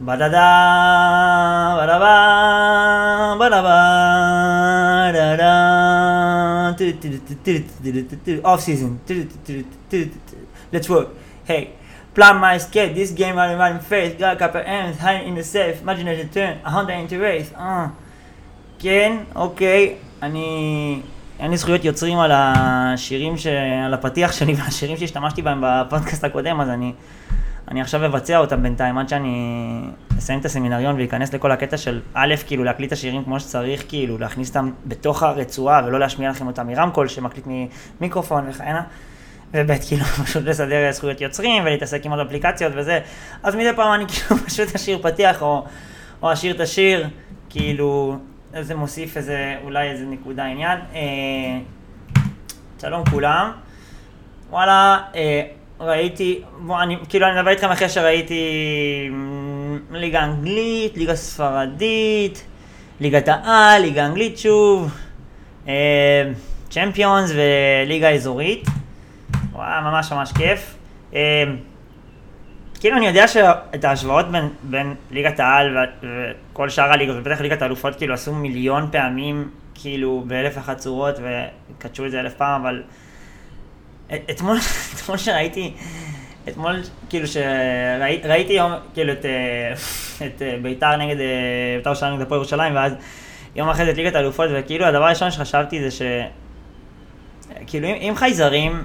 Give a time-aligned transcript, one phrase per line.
[0.00, 3.80] בדדה, בדבה, בדבה,
[5.12, 6.70] דדה,
[8.42, 8.98] off season,
[10.72, 11.08] let's work,
[11.46, 11.68] hey,
[12.14, 15.44] plan my escape, this game running running face, got a couple ends, hiding in the
[15.44, 17.86] safe, imagination turn, a Honda into race, אה,
[18.78, 21.00] כן, אוקיי, אני,
[21.40, 23.46] אין לי זכויות יוצרים על השירים, ש...
[23.86, 26.92] על הפתיח שלי והשירים שהשתמשתי בהם בפודקאסט הקודם, אז אני...
[27.68, 29.80] אני עכשיו אבצע אותם בינתיים עד שאני
[30.18, 34.18] אסיים את הסמינריון ואכנס לכל הקטע של א', כאילו להקליט את השירים כמו שצריך, כאילו
[34.18, 37.44] להכניס אותם בתוך הרצועה ולא להשמיע לכם אותם מרמקול שמקליט
[38.00, 38.82] ממיקרופון וכהנה.
[39.54, 43.00] וב' כאילו פשוט לסדר זכויות יוצרים ולהתעסק עם עוד אפליקציות וזה.
[43.42, 45.64] אז מדי פעם אני כאילו פשוט אשיר פתיח או,
[46.22, 47.08] או אשיר את השיר,
[47.50, 48.18] כאילו
[48.60, 50.78] זה מוסיף איזה, אולי איזה נקודה עניין.
[50.94, 51.00] אה,
[52.80, 53.52] שלום כולם.
[54.50, 55.42] וואלה, אה,
[55.80, 58.40] ראיתי, בוא, אני, כאילו אני מדבר איתכם אחרי שראיתי
[59.90, 62.44] ליגה אנגלית, ליגה ספרדית,
[63.00, 64.94] ליגת העל, ליגה אנגלית שוב,
[65.68, 66.30] אה,
[66.70, 68.66] צ'מפיונס וליגה אזורית.
[69.52, 70.76] וואו, ממש ממש כיף.
[71.14, 71.44] אה,
[72.80, 77.96] כאילו אני יודע שאת ההשוואות בין, בין ליגת העל וכל שאר הליגות, ובטח ליגת האלופות,
[77.96, 82.82] כאילו עשו מיליון פעמים, כאילו באלף אחת צורות, וקדשו את זה אלף פעם, אבל
[84.30, 84.58] אתמול,
[84.96, 85.74] אתמול שראיתי,
[86.48, 89.26] אתמול כאילו שראיתי יום, כאילו את,
[90.26, 91.16] את ביתר נגד,
[91.76, 92.92] ביתר ירושלים נגד הפועל ירושלים, ואז
[93.56, 96.02] יום אחרי זה את ליגת האלופות, וכאילו הדבר הראשון שחשבתי זה ש...
[97.66, 98.84] כאילו אם, אם חייזרים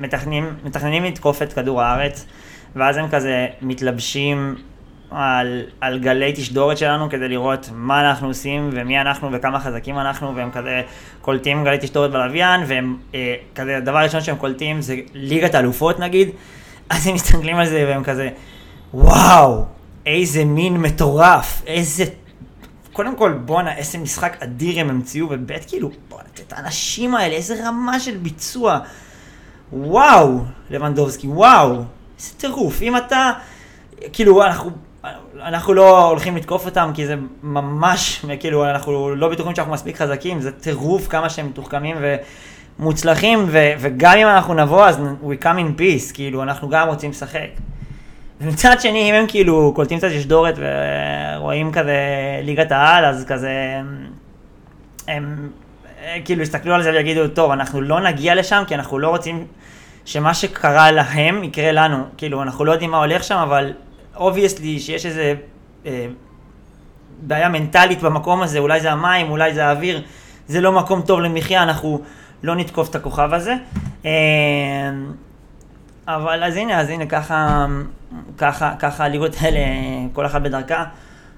[0.00, 2.26] מתכננים, מתכננים לתקוף את כדור הארץ,
[2.76, 4.54] ואז הם כזה מתלבשים
[5.10, 10.36] על, על גלי תשדורת שלנו כדי לראות מה אנחנו עושים ומי אנחנו וכמה חזקים אנחנו,
[10.36, 10.82] והם כזה
[11.20, 16.28] קולטים גלי תשדורת בלוויין, והם אה, כזה, הדבר הראשון שהם קולטים זה ליגת אלופות נגיד,
[16.90, 18.28] אז הם מסתכלים על זה והם כזה,
[18.94, 19.64] וואו,
[20.06, 22.04] איזה מין מטורף, איזה...
[22.92, 27.66] קודם כל, בואנה, איזה משחק אדיר הם המציאו, וב' כאילו, בואנה, את האנשים האלה, איזה
[27.66, 28.78] רמה של ביצוע.
[29.72, 30.40] וואו,
[30.70, 31.68] לבנדובסקי, וואו,
[32.18, 32.82] איזה טירוף.
[32.82, 33.32] אם אתה,
[34.12, 34.70] כאילו, אנחנו
[35.42, 40.40] אנחנו לא הולכים לתקוף אותם כי זה ממש, כאילו אנחנו לא בטוחים שאנחנו מספיק חזקים,
[40.40, 41.96] זה טירוף כמה שהם מתוחכמים
[42.78, 47.10] ומוצלחים, ו- וגם אם אנחנו נבוא אז we come in peace, כאילו אנחנו גם רוצים
[47.10, 47.48] לשחק.
[48.40, 51.96] ומצד שני, אם הם כאילו קולטים קצת ששדורת ורואים כזה
[52.42, 54.06] ליגת העל, אז כזה הם,
[55.08, 55.50] הם
[56.24, 59.46] כאילו יסתכלו על זה ויגידו, טוב, אנחנו לא נגיע לשם כי אנחנו לא רוצים
[60.04, 62.04] שמה שקרה להם יקרה לנו.
[62.16, 63.72] כאילו, אנחנו לא יודעים מה הולך שם, אבל
[64.18, 65.34] obviously שיש איזה
[65.86, 66.06] אה,
[67.22, 70.02] בעיה מנטלית במקום הזה, אולי זה המים, אולי זה האוויר,
[70.46, 72.02] זה לא מקום טוב למחיה, אנחנו
[72.42, 73.54] לא נתקוף את הכוכב הזה.
[74.04, 74.10] אה,
[76.06, 77.66] אבל אז הנה, אז הנה, ככה,
[78.38, 79.60] ככה, ככה הליגות האלה,
[80.12, 80.84] כל אחת בדרכה,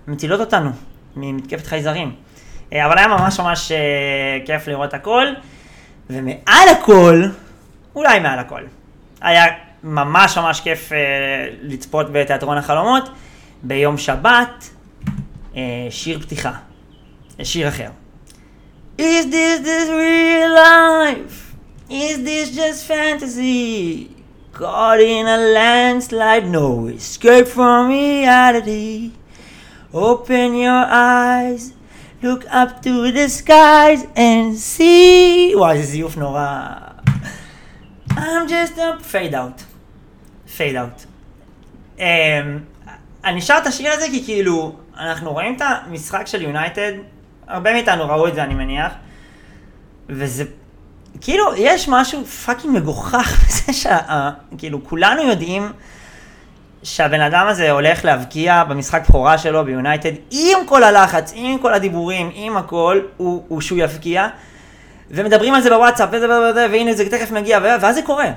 [0.08, 0.70] מצילות אותנו
[1.16, 2.14] ממתקפת חייזרים.
[2.72, 5.26] אה, אבל היה ממש ממש אה, כיף לראות הכל,
[6.10, 7.22] ומעל הכל,
[7.94, 8.62] אולי מעל הכל,
[9.20, 9.44] היה
[9.84, 10.94] ממש ממש כיף uh,
[11.62, 13.08] לצפות בתיאטרון החלומות.
[13.62, 14.70] ביום שבת,
[15.52, 15.56] uh,
[15.90, 16.52] שיר פתיחה,
[17.42, 17.88] שיר אחר.
[18.98, 21.54] Is this this real life?
[21.90, 24.10] Is this just fantasy?
[24.52, 29.12] Caught in a landslide, no escape from reality.
[29.94, 30.84] Open your
[31.16, 31.72] eyes,
[32.22, 35.52] look up to the skies and see...
[35.54, 36.66] וואי, זה זיוף נורא.
[38.10, 39.69] I'm just a fade out.
[40.56, 41.04] fade out.
[41.96, 42.00] um,
[43.24, 46.92] אני שר את השיר הזה כי כאילו, אנחנו רואים את המשחק של יונייטד,
[47.48, 48.92] הרבה מאיתנו ראו את זה אני מניח,
[50.08, 50.44] וזה,
[51.20, 55.72] כאילו, יש משהו fucking מגוחך בזה שכאילו, כולנו יודעים
[56.82, 62.30] שהבן אדם הזה הולך להבקיע במשחק בכורה שלו ביונייטד, עם כל הלחץ, עם כל הדיבורים,
[62.34, 64.28] עם הכל, הוא, הוא שהוא יבקיע,
[65.10, 68.30] ומדברים על זה בוואטסאפ, וזה וזה, והנה זה תכף מגיע, ואז זה קורה.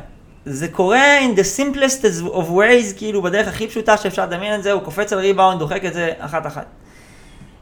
[0.45, 4.71] זה קורה in the simplest of ways, כאילו בדרך הכי פשוטה שאפשר לדמיין את זה,
[4.71, 6.65] הוא קופץ על ריבאונד, דוחק את זה אחת אחת.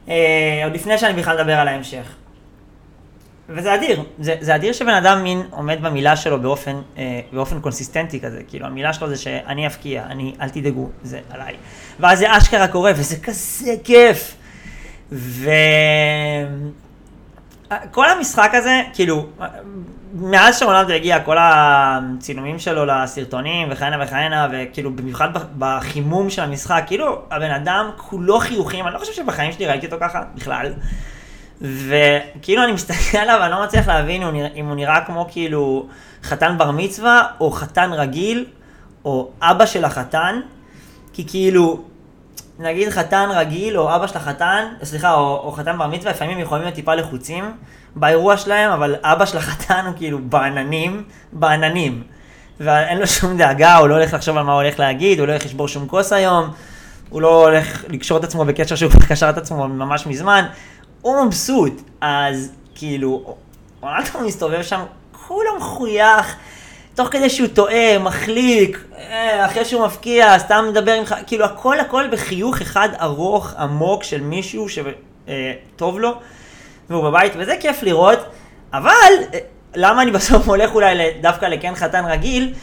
[0.09, 2.15] אה, עוד לפני שאני בכלל אדבר על ההמשך.
[3.50, 8.19] וזה אדיר, זה, זה אדיר שבן אדם מין עומד במילה שלו באופן, אה, באופן consistent־י
[8.19, 11.56] כזה, כאילו המילה שלו זה שאני אבקיע, אני, אל תדאגו, זה עליי.
[12.00, 14.35] ואז זה אשכרה קורה, וזה כזה כיף.
[15.11, 15.50] ו...
[17.91, 19.25] כל המשחק הזה, כאילו,
[20.13, 27.21] מאז שרונלדו הגיע, כל הצילומים שלו לסרטונים וכהנה וכהנה, וכאילו במיוחד בחימום של המשחק, כאילו
[27.31, 30.73] הבן אדם כולו חיוכים, אני לא חושב שבחיים שלי ראיתי אותו ככה בכלל.
[31.61, 34.23] וכאילו אני מסתכל עליו, אני לא מצליח להבין
[34.55, 35.87] אם הוא נראה כמו כאילו
[36.23, 38.45] חתן בר מצווה, או חתן רגיל,
[39.05, 40.39] או אבא של החתן,
[41.13, 41.83] כי כאילו,
[42.59, 46.63] נגיד חתן רגיל, או אבא של החתן, סליחה, או, או חתן בר מצווה, לפעמים יכולים
[46.63, 47.53] להיות טיפה לחוצים
[47.95, 52.03] באירוע שלהם, אבל אבא של החתן הוא כאילו בעננים, בעננים.
[52.59, 55.31] ואין לו שום דאגה, הוא לא הולך לחשוב על מה הוא הולך להגיד, הוא לא
[55.31, 56.49] הולך לשבור שום כוס היום,
[57.09, 60.45] הוא לא הולך לקשור את עצמו בקשר שהוא קשר את עצמו ממש מזמן,
[61.01, 61.81] הוא מבסוט.
[62.01, 63.35] אז כאילו,
[63.81, 64.81] רונלדו מסתובב שם,
[65.27, 66.35] כולו מחוייך.
[66.95, 71.03] תוך כדי שהוא טועה, מחליק, אה, אחרי שהוא מפקיע, סתם מדבר עם...
[71.27, 76.13] כאילו הכל הכל בחיוך אחד ארוך, עמוק של מישהו שטוב לו,
[76.91, 78.19] והוא בבית, וזה כיף לראות,
[78.73, 79.39] אבל אה,
[79.75, 82.53] למה אני בסוף הולך אולי דווקא לכן חתן רגיל?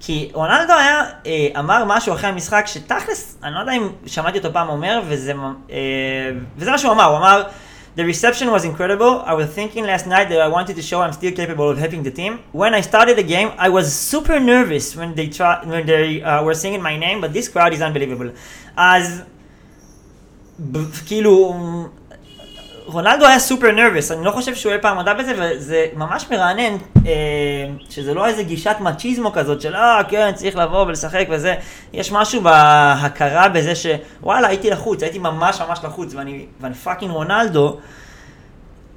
[0.00, 4.52] כי רונלדו היה, אה, אמר משהו אחרי המשחק שתכלס, אני לא יודע אם שמעתי אותו
[4.52, 5.32] פעם אומר, וזה,
[6.56, 7.42] וזה מה שהוא אמר, הוא אמר,
[7.98, 9.22] The reception was incredible.
[9.26, 12.04] I was thinking last night that I wanted to show I'm still capable of helping
[12.04, 12.38] the team.
[12.52, 16.44] When I started the game, I was super nervous when they try, when they uh,
[16.44, 18.30] were singing my name, but this crowd is unbelievable.
[18.76, 19.22] אז
[21.06, 21.54] כאילו,
[22.92, 26.76] רונלדו היה super nervous, אני לא חושב שהוא אי פעם הודה בזה, וזה ממש מרענן,
[27.06, 27.12] אה,
[27.90, 31.54] שזה לא איזה גישת מצ'יזמו כזאת של אה, כן, צריך לבוא ולשחק וזה,
[31.92, 37.78] יש משהו בהכרה בזה שוואלה, הייתי לחוץ, הייתי ממש ממש לחוץ, ואני, ואני fucking רונלדו,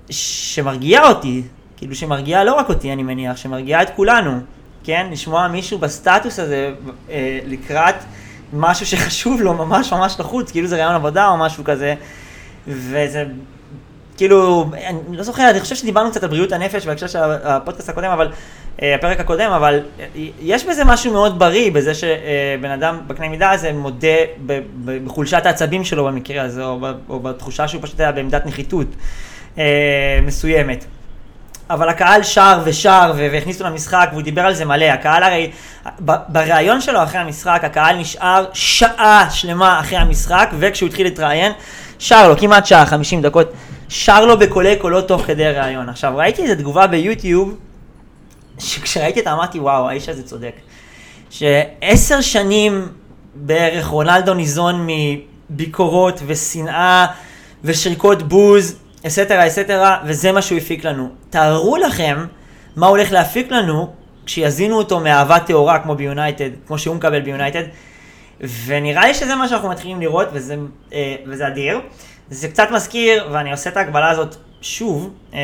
[0.09, 1.43] שמרגיע אותי,
[1.77, 4.39] כאילו שמרגיעה לא רק אותי, אני מניח, שמרגיעה את כולנו,
[4.83, 5.07] כן?
[5.11, 6.71] לשמוע מישהו בסטטוס הזה
[7.09, 7.95] אה, לקראת
[8.53, 11.95] משהו שחשוב לו ממש ממש לחוץ, כאילו זה רעיון עבודה או משהו כזה.
[12.67, 13.25] וזה
[14.21, 18.11] כאילו, אני לא זוכר, אני חושב שדיברנו קצת על בריאות הנפש בהקשר של הפודקאסט הקודם,
[18.11, 18.31] אבל,
[18.81, 20.05] אה, הפרק הקודם, אבל אה,
[20.41, 24.07] יש בזה משהו מאוד בריא, בזה שבן אדם בקנה מידה הזה מודה
[25.05, 26.79] בחולשת העצבים שלו במקרה הזה, או,
[27.09, 28.87] או בתחושה שהוא פשוט היה בעמדת נחיתות
[29.57, 30.85] אה, מסוימת.
[31.69, 35.51] אבל הקהל שר ושר והכניסו למשחק והוא דיבר על זה מלא, הקהל הרי,
[36.29, 41.51] בריאיון שלו אחרי המשחק, הקהל נשאר שעה שלמה אחרי המשחק, וכשהוא התחיל להתראיין,
[42.01, 43.53] שר לו כמעט שעה, 50 דקות.
[43.89, 45.89] שר לו בקולי קולות תוך כדי ראיון.
[45.89, 47.55] עכשיו, ראיתי איזו תגובה ביוטיוב,
[48.59, 50.55] שכשראיתי אותה אמרתי, וואו, האיש הזה צודק.
[51.29, 52.87] שעשר שנים
[53.35, 54.87] בערך רונלדו ניזון
[55.49, 57.05] מביקורות ושנאה
[57.63, 58.75] ושריקות בוז,
[59.07, 61.09] אסתרה אסתרה, וזה מה שהוא הפיק לנו.
[61.29, 62.25] תארו לכם
[62.75, 63.93] מה הולך להפיק לנו
[64.25, 67.63] כשיזינו אותו מאהבה טהורה כמו ביונייטד, כמו שהוא מקבל ביונייטד,
[68.65, 70.55] ונראה לי שזה מה שאנחנו מתחילים לראות, וזה,
[70.93, 71.79] אה, וזה אדיר.
[72.29, 75.39] זה קצת מזכיר, ואני עושה את ההקבלה הזאת שוב, אה,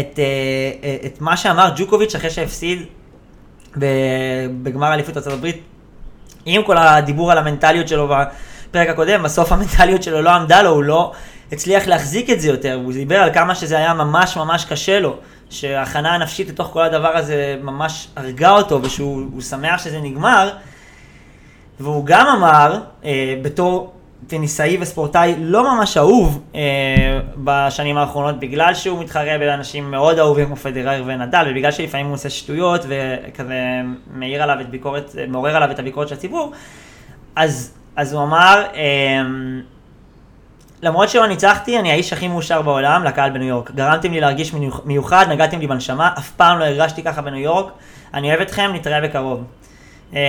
[0.00, 2.82] את, אה, את מה שאמר ג'וקוביץ' אחרי שהפסיד
[4.62, 5.62] בגמר אליפות ארצות הברית,
[6.44, 10.84] עם כל הדיבור על המנטליות שלו בפרק הקודם, בסוף המנטליות שלו לא עמדה לו, הוא
[10.84, 11.12] לא
[11.52, 15.16] הצליח להחזיק את זה יותר, הוא דיבר על כמה שזה היה ממש ממש קשה לו,
[15.50, 20.50] שההכנה הנפשית לתוך כל הדבר הזה ממש הרגה אותו, ושהוא שמח שזה נגמר,
[21.80, 23.92] והוא גם אמר, אה, בתור
[24.26, 26.60] טניסאי וספורטאי לא ממש אהוב אה,
[27.36, 32.30] בשנים האחרונות, בגלל שהוא מתחרה באנשים מאוד אהובים כמו פדרר ונדל, ובגלל שלפעמים הוא עושה
[32.30, 33.80] שטויות וכזה
[34.14, 36.52] מעיר עליו את ביקורת, מעורר עליו את הביקורת של הציבור,
[37.36, 39.22] אז, אז הוא אמר, אה,
[40.82, 43.70] למרות שלא ניצחתי, אני האיש הכי מאושר בעולם לקהל בניו יורק.
[43.70, 47.72] גרמתם לי להרגיש מיוחד, נגעתם לי בנשמה, אף פעם לא הרגשתי ככה בניו יורק.
[48.14, 49.44] אני אוהב אתכם, נתראה בקרוב.
[50.14, 50.20] אה,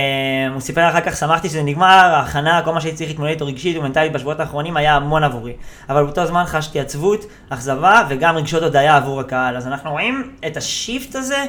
[0.52, 4.12] הוא סיפר אחר כך, שמחתי שזה נגמר, ההכנה, כל מה צריך להתמודד איתו רגשית ומנטלית
[4.12, 5.52] בשבועות האחרונים היה המון עבורי.
[5.88, 9.56] אבל באותו זמן חשתי עצבות, אכזבה וגם רגשות הודיה עבור הקהל.
[9.56, 11.44] אז אנחנו רואים את השיפט הזה,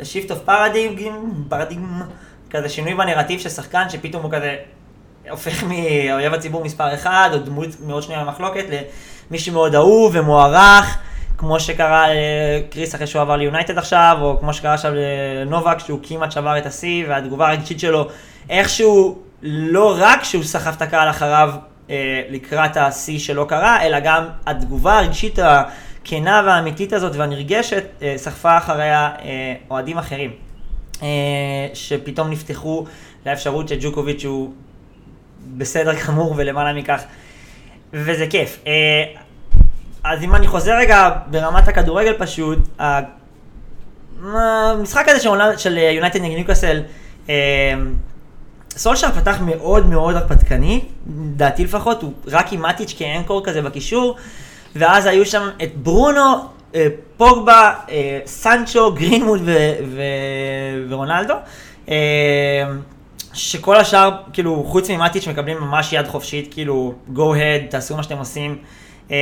[0.00, 2.02] ה shift of paradigm, paradigm,
[2.50, 4.56] כזה שינוי בנרטיב של שחקן שפתאום הוא כזה
[5.30, 8.64] הופך מאויב הציבור מספר אחד, או דמות מאוד שנויה במחלוקת,
[9.30, 10.98] למי שמאוד אהוב ומוערך.
[11.44, 12.06] כמו שקרה
[12.58, 16.66] לקריס אחרי שהוא עבר ליונייטד עכשיו, או כמו שקרה עכשיו לנובק, שהוא כמעט שבר את
[16.66, 18.08] השיא, והתגובה הרגשית שלו,
[18.50, 21.54] איכשהו, לא רק שהוא סחף את הקהל אחריו
[21.90, 28.56] אה, לקראת השיא שלא קרה, אלא גם התגובה הרגשית הכנה והאמיתית הזאת והנרגשת, אה, סחפה
[28.58, 30.30] אחריה אה, אוהדים אחרים,
[31.02, 31.08] אה,
[31.74, 32.84] שפתאום נפתחו
[33.26, 34.50] לאפשרות שג'וקוביץ' הוא
[35.56, 37.02] בסדר גמור ולמעלה מכך,
[37.92, 38.58] וזה כיף.
[38.66, 39.23] אה,
[40.04, 42.58] אז אם אני חוזר רגע ברמת הכדורגל פשוט,
[44.22, 46.82] המשחק הזה של יונייטד נגד ניוקאסל,
[47.28, 47.34] אה,
[48.70, 50.84] סולשר פתח מאוד מאוד הרפתקני,
[51.36, 54.16] דעתי לפחות, הוא רק עם מאטיץ' כאנקור כזה בקישור,
[54.76, 56.34] ואז היו שם את ברונו,
[56.74, 59.40] אה, פוגבה, אה, סנצ'ו, גרינמוד
[60.88, 61.34] ורונלדו.
[63.34, 68.18] שכל השאר, כאילו, חוץ ממטיץ' מקבלים ממש יד חופשית, כאילו, go ahead, תעשו מה שאתם
[68.18, 68.58] עושים.
[69.10, 69.16] אמ,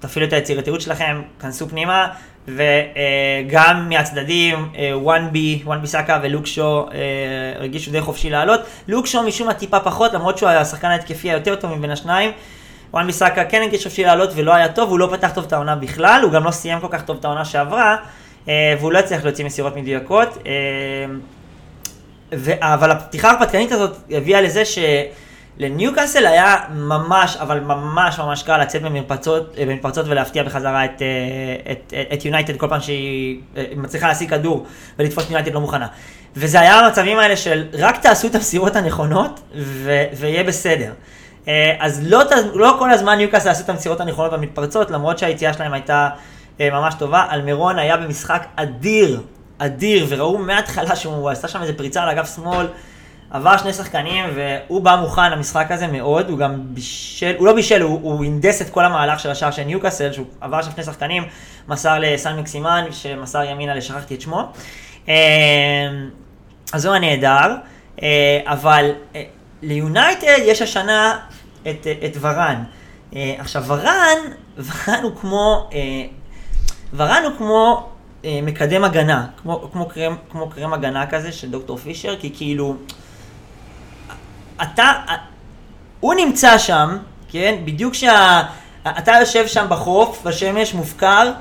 [0.00, 2.08] תפעילו את היצירתיות שלכם, כנסו פנימה,
[2.48, 6.86] וגם מהצדדים, וואן בי, וואן בי סאקה ולוק שו
[7.58, 8.60] הרגישו די חופשי לעלות.
[8.88, 12.30] לוק שו משום מה טיפה פחות, למרות שהוא השחקן ההתקפי היותר טוב מבין השניים.
[12.92, 15.52] וואן בי סאקה כן הרגיש חופשי לעלות ולא היה טוב, הוא לא פתח טוב את
[15.52, 17.96] העונה בכלל, הוא גם לא סיים כל כך טוב את העונה שעברה,
[18.46, 20.38] והוא לא הצליח להוציא מסירות מדויקות.
[22.32, 24.62] ו- אבל הפתיחה ההרפתקנית הזאת הביאה לזה
[25.60, 31.94] שלניוקאסל היה ממש, אבל ממש ממש קל לצאת במרפצות, במרפצות ולהפתיע בחזרה את, אה, את,
[32.12, 34.66] את יונייטד כל פעם שהיא אה, מצליחה להשיג כדור
[34.98, 35.86] ולתפוס יונייטד לא מוכנה.
[36.36, 40.92] וזה היה המצבים האלה של רק תעשו את המסירות הנכונות ו- ויהיה בסדר.
[41.48, 42.22] אה, אז לא,
[42.54, 46.08] לא כל הזמן ניוקאסל עשו את המסירות הנכונות במתפרצות, למרות שהיציאה שלהם הייתה
[46.60, 47.26] ממש טובה.
[47.32, 49.20] אלמירון היה במשחק אדיר
[49.58, 52.66] אדיר, וראו מההתחלה שהוא עשה שם איזה פריצה על אגף שמאל,
[53.30, 57.82] עבר שני שחקנים, והוא בא מוכן למשחק הזה מאוד, הוא גם בישל, הוא לא בישל,
[57.82, 61.22] הוא, הוא הנדס את כל המהלך של השער של ניוקאסל, שהוא עבר שם שני שחקנים,
[61.68, 64.52] מסר לסן מקסימן, שמסר ימינה לשכחתי את שמו.
[65.08, 65.14] אה,
[66.72, 67.56] אז הוא הנהדר,
[68.02, 69.22] אה, אבל אה,
[69.62, 71.18] ליונייטד יש השנה
[71.62, 72.64] את, את ורן.
[73.12, 74.18] עכשיו ורן,
[74.56, 75.70] ורן הוא כמו,
[76.96, 77.88] ורן הוא כמו
[78.24, 82.76] מקדם הגנה, כמו, כמו, קרם, כמו קרם הגנה כזה של דוקטור פישר, כי כאילו,
[84.62, 84.92] אתה,
[86.00, 86.96] הוא נמצא שם,
[87.28, 88.42] כן, בדיוק שה...
[88.98, 91.32] אתה יושב שם בחוף, בשמש, מופקר,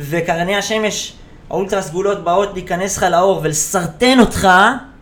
[0.00, 1.12] וקרני השמש,
[1.50, 4.48] האולטרה סגולות באות להיכנס לך לאור ולסרטן אותך,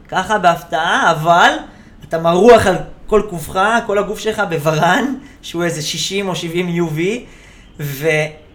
[0.08, 1.52] ככה בהפתעה, אבל
[2.08, 2.76] אתה מרוח על
[3.06, 7.00] כל גופך, כל הגוף שלך בוורן, שהוא איזה 60 או 70 UV,
[7.80, 8.08] ו...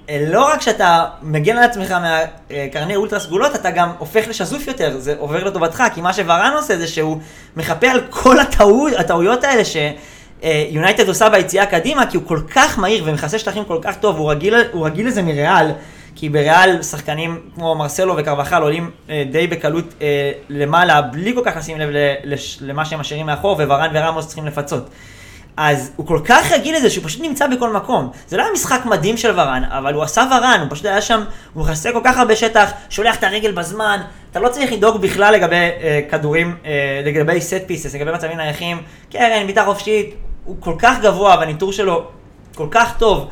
[0.09, 5.15] לא רק שאתה מגן על עצמך מהקרני אולטרה סגולות, אתה גם הופך לשזוף יותר, זה
[5.17, 7.17] עובר לטובתך, כי מה שוורן עושה זה שהוא
[7.57, 13.03] מכפה על כל הטעו, הטעויות האלה שיונייטד עושה ביציאה קדימה, כי הוא כל כך מהיר
[13.07, 15.71] ומכסה שטחים כל כך טוב, הוא רגיל, הוא רגיל לזה מריאל,
[16.15, 21.57] כי בריאל שחקנים כמו מרסלו וקרבחל עולים אה, די בקלות אה, למעלה, בלי כל כך
[21.57, 21.89] לשים לב
[22.61, 24.89] למה שהם משאירים מאחור, וורן ורמוס צריכים לפצות.
[25.57, 28.09] אז הוא כל כך רגיל לזה שהוא פשוט נמצא בכל מקום.
[28.27, 31.23] זה לא היה משחק מדהים של ורן, אבל הוא עשה ורן, הוא פשוט היה שם,
[31.53, 35.33] הוא מכסה כל כך הרבה שטח, שולח את הרגל בזמן, אתה לא צריך לדאוג בכלל
[35.33, 38.81] לגבי אה, כדורים, אה, לגבי סט פיסס, לגבי מצבים נייחים.
[39.11, 42.07] קרן, בעיטה חופשית, הוא כל כך גבוה והניטור שלו
[42.55, 43.27] כל כך טוב.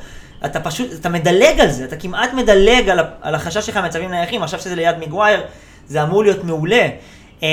[0.46, 4.44] אתה פשוט, אתה מדלג על זה, אתה כמעט מדלג על, על החשש שלך ממצבים נייחים,
[4.44, 5.42] עכשיו שזה ליד מגווייר,
[5.88, 6.88] זה אמור להיות מעולה.
[7.44, 7.48] אה,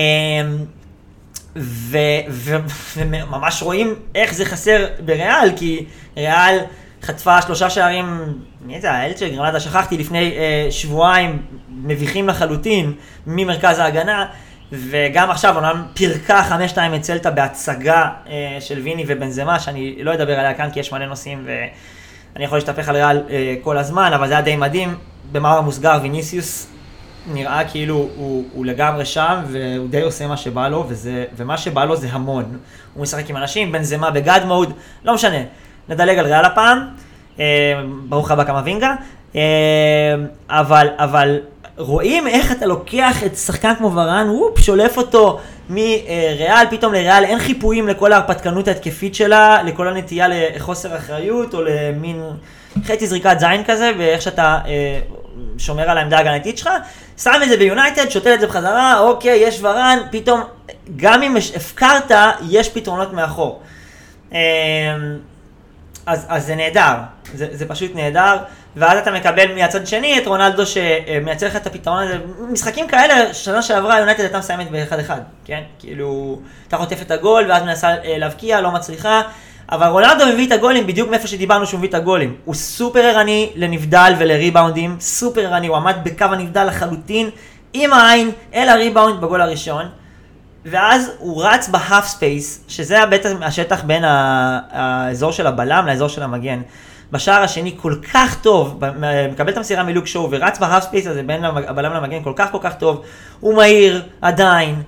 [1.57, 5.85] וממש רואים איך זה חסר בריאל, כי
[6.17, 6.59] ריאל
[7.03, 12.93] חטפה שלושה שערים, מי זה, הילד של גרנדה, שכחתי, לפני אה, שבועיים, מביכים לחלוטין,
[13.27, 14.27] ממרכז ההגנה,
[14.73, 20.39] וגם עכשיו, אומנם פירקה 5-2 את צלטה בהצגה אה, של ויני ובנזמה, שאני לא אדבר
[20.39, 24.29] עליה כאן כי יש מלא נושאים ואני יכול להשתפך על ריאל אה, כל הזמן, אבל
[24.29, 24.95] זה היה די מדהים.
[25.33, 26.72] במאמר מוסגר, ויניסיוס
[27.27, 31.85] נראה כאילו הוא, הוא לגמרי שם, והוא די עושה מה שבא לו, וזה, ומה שבא
[31.85, 32.45] לו זה המון.
[32.95, 34.73] הוא משחק עם אנשים, בן זמה בגאד מוד,
[35.05, 35.39] לא משנה.
[35.89, 36.89] נדלג על ריאל הפעם,
[37.41, 37.45] אה,
[38.09, 38.95] ברוך הבא קמבינגה,
[39.37, 39.41] אה,
[40.49, 41.41] אבל, אבל
[41.77, 47.39] רואים איך אתה לוקח את שחקן כמו ורן, וופ, שולף אותו מריאל, פתאום לריאל אין
[47.39, 52.23] חיפויים לכל ההרפתקנות ההתקפית שלה, לכל הנטייה לחוסר אחריות, או למין
[52.85, 55.01] חצי זריקת זין כזה, ואיך שאתה אה,
[55.59, 56.69] שומר על העמדה ההגנתית שלך,
[57.23, 60.43] שם את זה ביונייטד, שותל את זה בחזרה, אוקיי, יש ורן, פתאום,
[60.97, 62.11] גם אם הפקרת,
[62.49, 63.63] יש פתרונות מאחור.
[64.33, 64.39] אמ,
[66.07, 66.95] אז, אז זה נהדר,
[67.35, 68.37] זה, זה פשוט נהדר,
[68.77, 72.19] ואז אתה מקבל מהצד שני את רונלדו שמייצר לך את הפתרון הזה.
[72.51, 75.11] משחקים כאלה, שנה שעברה יונייטד הייתה מסיימת ב-1-1,
[75.45, 75.63] כן?
[75.79, 79.23] כאילו, אתה חוטף את הגול ואז מנסה אה, להבקיע, לא מצליחה.
[79.73, 82.35] אבל רונלדו מביא את הגולים בדיוק מאיפה שדיברנו שהוא מביא את הגולים.
[82.45, 87.31] הוא סופר ערני לנבדל ולריבאונדים, סופר ערני, הוא עמד בקו הנבדל לחלוטין,
[87.73, 89.85] עם העין אל הריבאונד בגול הראשון,
[90.65, 96.23] ואז הוא רץ ב half space, שזה בעצם השטח בין האזור של הבלם לאזור של
[96.23, 96.61] המגן.
[97.13, 98.81] בשער השני כל כך טוב,
[99.33, 102.53] מקבל את המסירה מלוק שואו ורץ ב half space הזה בין הבלם למגן כל כך
[102.53, 103.03] כל כך טוב,
[103.41, 104.83] הוא מהיר עדיין,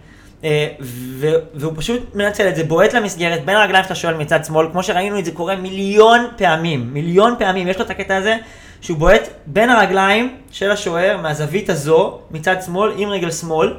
[1.55, 5.19] והוא פשוט מנצל את זה, בועט למסגרת, בין הרגליים שאתה שואל מצד שמאל, כמו שראינו
[5.19, 8.37] את זה קורה מיליון פעמים, מיליון פעמים, יש לו את הקטע הזה,
[8.81, 13.75] שהוא בועט בין הרגליים של השוער, מהזווית הזו, מצד שמאל, עם רגל שמאל.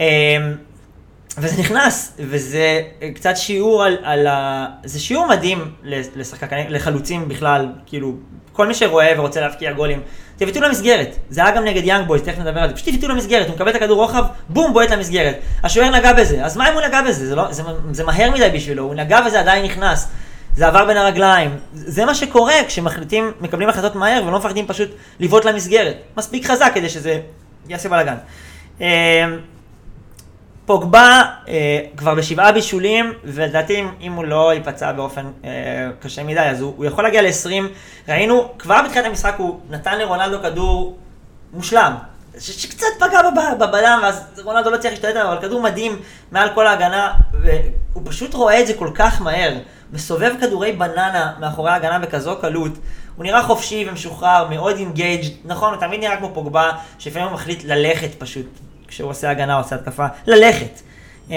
[0.00, 0.06] אה,
[1.38, 2.82] וזה נכנס, וזה
[3.14, 4.66] קצת שיעור על, על ה...
[4.84, 5.70] זה שיעור מדהים
[6.16, 8.14] לשחקנים, לחלוצים בכלל, כאילו,
[8.52, 10.00] כל מי שרואה ורוצה להבקיע גולים,
[10.36, 11.16] תבעטו למסגרת.
[11.30, 12.74] זה היה גם נגד יאנג בויז, תכף נדבר על זה.
[12.74, 15.38] פשוט תבעטו למסגרת, הוא מקבל את הכדור רוחב, בום, בועט למסגרת.
[15.62, 17.26] השוער נגע בזה, אז מה אם הוא נגע בזה?
[17.26, 17.62] זה, לא, זה,
[17.92, 20.08] זה מהר מדי בשבילו, הוא נגע וזה עדיין נכנס.
[20.56, 21.56] זה עבר בין הרגליים.
[21.72, 24.90] זה מה שקורה כשמחליטים, מקבלים החלטות מהר ולא מפחדים פשוט
[25.20, 25.96] לבעוט למסגרת.
[26.16, 27.20] מספיק חזק כדי שזה
[27.68, 28.16] יעשה בלאגן.
[30.66, 35.50] פוגבה אה, כבר בשבעה בישולים, ולדעתי אם הוא לא ייפצע באופן אה,
[36.00, 37.62] קשה מדי, אז הוא, הוא יכול להגיע ל-20.
[38.08, 40.96] ראינו, כבר בתחילת המשחק הוא נתן לרונלדו כדור
[41.52, 41.94] מושלם,
[42.38, 45.98] ש- שקצת פגע בב- בבלם, ואז רונלדו לא צריך להשתלט עליו, אבל כדור מדהים
[46.32, 49.52] מעל כל ההגנה, והוא פשוט רואה את זה כל כך מהר.
[49.92, 52.72] מסובב כדורי בננה מאחורי ההגנה בכזו קלות.
[53.16, 57.64] הוא נראה חופשי ומשוחרר, מאוד אינגייג', נכון, הוא תמיד נראה כמו פוגבה, שלפעמים הוא מחליט
[57.64, 58.46] ללכת פשוט,
[58.88, 60.80] כשהוא עושה הגנה או עושה התקפה, ללכת.
[61.30, 61.36] אה,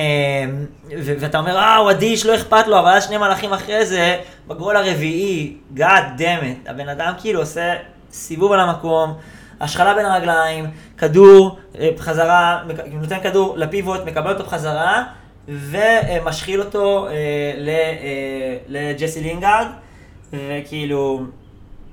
[0.98, 4.76] ואתה אומר, אה, הוא אדיש, לא אכפת לו, אבל אז שני מלאכים אחרי זה, בגול
[4.76, 7.74] הרביעי, God damn it, הבן אדם כאילו עושה
[8.12, 9.14] סיבוב על המקום,
[9.62, 10.66] השחלה בין הרגליים,
[10.98, 15.04] כדור, אה, חזרה, נותן כדור לפיבוט, מקבל אותו בחזרה,
[15.48, 17.14] ומשחיל אותו אה,
[18.68, 19.68] לג'סי לינגארד,
[20.34, 21.22] וכאילו,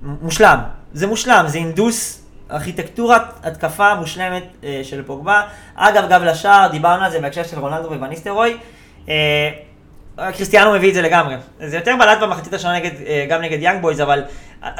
[0.02, 0.58] מושלם,
[0.92, 5.42] זה מושלם, זה אינדוס, ארכיטקטורת התקפה מושלמת אה, של פוגבה.
[5.74, 8.56] אגב, גב לשער, דיברנו על זה בהקשר של רונלדו וואן ניסטלרוי.
[9.08, 9.50] אה,
[10.16, 11.34] קריסטיאנו מביא את זה לגמרי.
[11.60, 14.22] זה יותר בלט במחצית השנה נגד, אה, גם נגד יאנג בויז, אבל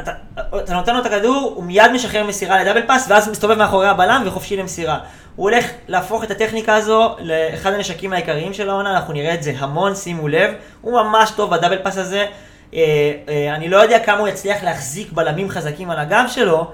[0.00, 0.12] אתה,
[0.58, 3.88] אתה נותן לו את הכדור, הוא מיד משחרר מסירה ל double pass, ואז מסתובב מאחורי
[3.88, 4.99] הבלם וחופשי למסירה.
[5.37, 9.52] הוא הולך להפוך את הטכניקה הזו לאחד הנשקים העיקריים של העונה, אנחנו נראה את זה
[9.58, 10.50] המון, שימו לב.
[10.80, 12.26] הוא ממש טוב ב double pass הזה.
[12.75, 16.73] אה, אה, אני לא יודע כמה הוא יצליח להחזיק בלמים חזקים על הגב שלו,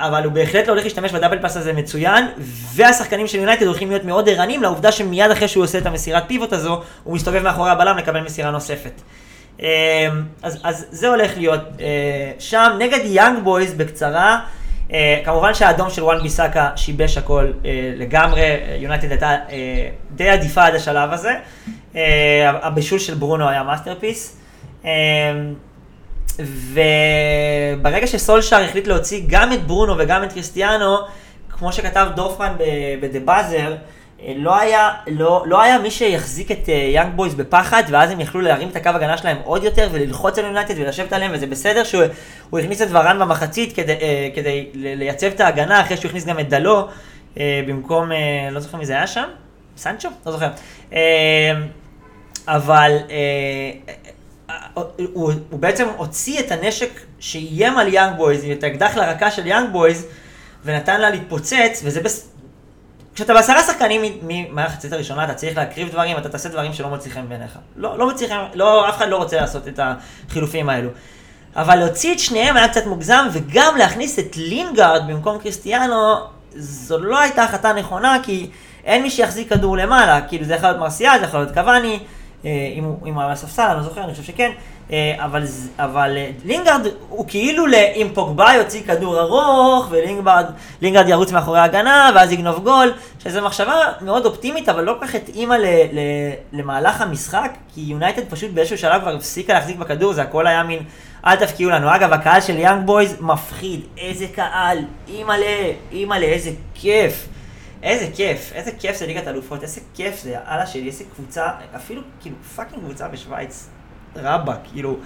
[0.00, 2.26] אבל הוא בהחלט לא הולך להשתמש ב double pass הזה מצוין,
[2.74, 6.52] והשחקנים של יונייטד הולכים להיות מאוד ערניים לעובדה שמיד אחרי שהוא עושה את המסירת פיבוט
[6.52, 9.00] הזו, הוא מסתובב מאחורי הבלם לקבל מסירה נוספת.
[9.62, 10.08] אה,
[10.42, 12.76] אז, אז זה הולך להיות אה, שם.
[12.78, 14.40] נגד יאנג בויז בקצרה,
[14.92, 18.42] אה, כמובן שהאדום של וואן ביסאקה שיבש הכל אה, לגמרי,
[18.78, 19.36] יונייטד הייתה
[20.10, 21.34] די עדיפה עד השלב הזה.
[22.62, 24.36] הבישול של ברונו היה masterpiece.
[26.40, 26.44] אה,
[27.78, 30.96] וברגע שסולשאר החליט להוציא גם את ברונו וגם את קריסטיאנו,
[31.50, 32.52] כמו שכתב דורפמן
[33.00, 33.74] ב"דה באזר",
[34.36, 38.40] לא היה, לא, לא היה מי שיחזיק את יאנג uh, בויז בפחד, ואז הם יכלו
[38.40, 42.58] להרים את הקו הגנה שלהם עוד יותר וללחוץ על יונייטד ולשבת עליהם, וזה בסדר שהוא
[42.58, 46.48] הכניס את ורן במחצית כדי, uh, כדי לייצב את ההגנה, אחרי שהוא הכניס גם את
[46.48, 46.88] דלו,
[47.66, 48.10] במקום,
[48.52, 49.28] לא זוכר מי זה היה שם?
[49.76, 50.08] סנצ'ו?
[50.26, 50.48] לא זוכר.
[52.48, 52.98] אבל
[54.76, 59.72] הוא, הוא בעצם הוציא את הנשק שאיים על יאנג בויז, את האקדח לרקה של יאנג
[59.72, 60.06] בויז,
[60.64, 62.28] ונתן לה להתפוצץ, וזה בס...
[63.14, 67.28] כשאתה בעשרה שחקנים מהמחצית הראשונה, אתה צריך להקריב דברים, אתה תעשה דברים שלא מוצאים חן
[67.28, 67.58] בעיניך.
[67.76, 70.90] לא, לא חן, לא, אף אחד לא רוצה לעשות את החילופים האלו.
[71.56, 76.14] אבל להוציא את שניהם היה קצת מוגזם, וגם להכניס את לינגארד במקום קריסטיאנו,
[76.56, 78.50] זו לא הייתה החלטה נכונה, כי
[78.84, 81.98] אין מי שיחזיק כדור למעלה, כאילו זה יכול להיות מרסיאל, זה יכול להיות קוואני,
[82.74, 84.50] אם הוא היה על הספסל, אני לא זוכר, אני חושב שכן,
[85.16, 85.42] אבל,
[85.78, 87.64] אבל לינגארד הוא כאילו
[87.96, 89.88] אם פוגבה יוציא כדור ארוך,
[90.80, 95.14] ולינגארד ירוץ מאחורי ההגנה, ואז יגנוב גול, שזו מחשבה מאוד אופטימית, אבל לא כל כך
[95.14, 95.56] התאימה
[96.52, 100.78] למהלך המשחק, כי יונייטד פשוט באיזשהו שלב כבר הפסיקה להחזיק בכדור, זה הכל היה מין,
[101.26, 101.94] אל תבקיעו לנו.
[101.94, 104.78] אגב, הקהל של יאנג בויז מפחיד, איזה קהל,
[105.08, 107.28] אימא'לה, אימא'לה, איזה כיף.
[107.86, 111.50] איזה כיף, איזה כיף זה ליגת אלופות, איזה כיף זה, יא אללה שלי, איזה קבוצה,
[111.76, 113.68] אפילו כאילו fucking קבוצה בשוויץ,
[114.16, 114.96] רבאק, כאילו,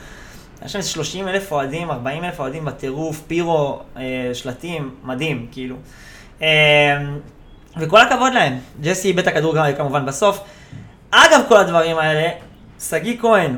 [0.65, 5.77] יש שם 30 אלף אוהדים, 40 אלף אוהדים בטירוף, pyro, אה, שלטים, מדהים, כאילו.
[6.43, 6.99] אה,
[7.77, 10.41] וכל הכבוד להם, ג'סי איבד את הכדור גם כמובן בסוף.
[11.11, 12.29] אגב כל הדברים האלה,
[12.81, 13.57] שגיא כהן,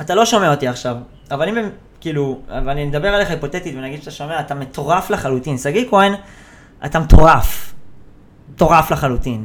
[0.00, 0.96] אתה לא שומע אותי עכשיו,
[1.30, 5.58] אבל אם הם, כאילו, אבל אני מדבר עליך היפותטית ונגיד שאתה שומע, אתה מטורף לחלוטין.
[5.58, 6.14] שגיא כהן,
[6.84, 7.72] אתה מטורף.
[8.54, 9.44] מטורף לחלוטין.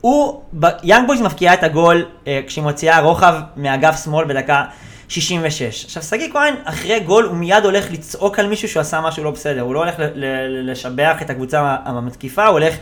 [0.00, 0.42] הוא,
[0.82, 4.64] יאנג בויז מפקיעה את הגול אה, כשהיא מוציאה רוחב מאגף שמאל בדקה
[5.08, 5.84] 66.
[5.84, 9.30] עכשיו, שגיא כהן, אחרי גול, הוא מיד הולך לצעוק על מישהו שהוא עשה משהו לא
[9.30, 9.60] בסדר.
[9.60, 9.94] הוא לא הולך
[10.64, 12.74] לשבח את הקבוצה המתקיפה, הוא הולך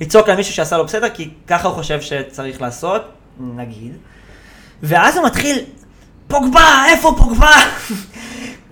[0.00, 3.02] לצעוק על מישהו שעשה לא בסדר, כי ככה הוא חושב שצריך לעשות,
[3.40, 3.96] נגיד.
[4.82, 5.58] ואז הוא מתחיל,
[6.28, 7.52] פוגבה, איפה פוגבה?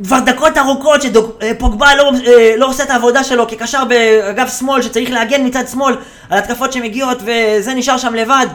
[0.04, 2.12] כבר דקות ארוכות שפוגבה לא,
[2.56, 5.96] לא עושה את העבודה שלו כקשר באגף שמאל שצריך להגן מצד שמאל
[6.30, 8.46] על התקפות שמגיעות וזה נשאר שם לבד.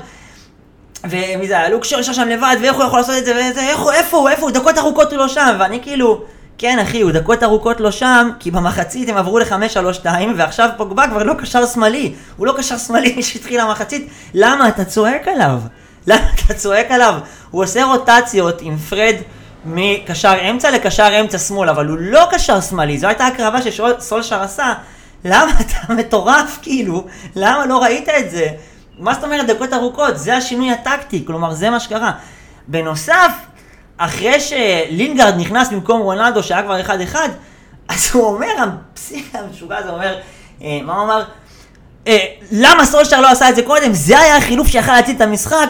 [1.04, 1.70] ומי זה היה?
[1.70, 3.36] לוקשור נשאר שם לבד ואיך הוא יכול לעשות את זה?
[3.36, 5.56] ואיזה, איפה, איפה הוא, איפה הוא, דקות ארוכות הוא לא שם.
[5.60, 6.22] ואני כאילו,
[6.58, 11.24] כן אחי, הוא דקות ארוכות לא שם כי במחצית הם עברו ל-5-3-2 ועכשיו פוגבה כבר
[11.24, 12.14] לא קשר שמאלי.
[12.38, 14.08] הוא לא קשר שמאלי שהתחיל המחצית.
[14.34, 15.60] למה אתה צועק עליו?
[16.08, 17.14] למה אתה צועק עליו?
[17.52, 19.16] הוא עושה רוטציות עם פרד
[19.68, 24.74] מקשר אמצע לקשר אמצע שמאל, אבל הוא לא קשר שמאלי, זו הייתה הקרבה שסולשר עשה.
[25.26, 27.06] למה אתה מטורף כאילו?
[27.36, 28.48] למה לא ראית את זה?
[29.00, 30.18] מה זאת אומרת דקות ארוכות?
[30.18, 32.12] זה השינוי הטקטי, כלומר זה מה שקרה.
[32.68, 33.32] בנוסף,
[33.98, 37.16] אחרי שלינגארד נכנס במקום רונלדו שהיה כבר 1-1,
[37.88, 38.48] אז הוא אומר,
[38.94, 40.20] הפסיק המשוגע הזה אומר,
[40.62, 41.24] אה, מה הוא אמר?
[42.08, 43.94] אה, למה סולשר לא עשה את זה קודם?
[43.94, 45.70] זה היה החילוף שיכל להציל את המשחק.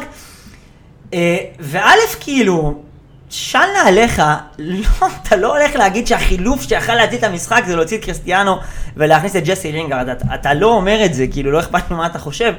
[1.14, 2.82] אה, וא', כאילו,
[3.30, 4.22] של נעליך,
[4.60, 8.58] לא, אתה לא הולך להגיד שהחילוף שיכל להציל את המשחק זה להוציא את קריסטיאנו
[8.98, 12.20] ולהכניס את ג'סי לינגארד, אתה, אתה לא אומר את זה, כאילו, לא אכפת ממה אתה
[12.20, 12.54] חושב.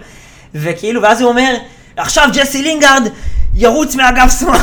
[0.55, 1.55] וכאילו, ואז הוא אומר,
[1.97, 3.03] עכשיו ג'סי לינגארד
[3.55, 4.59] ירוץ מאגף שמאל,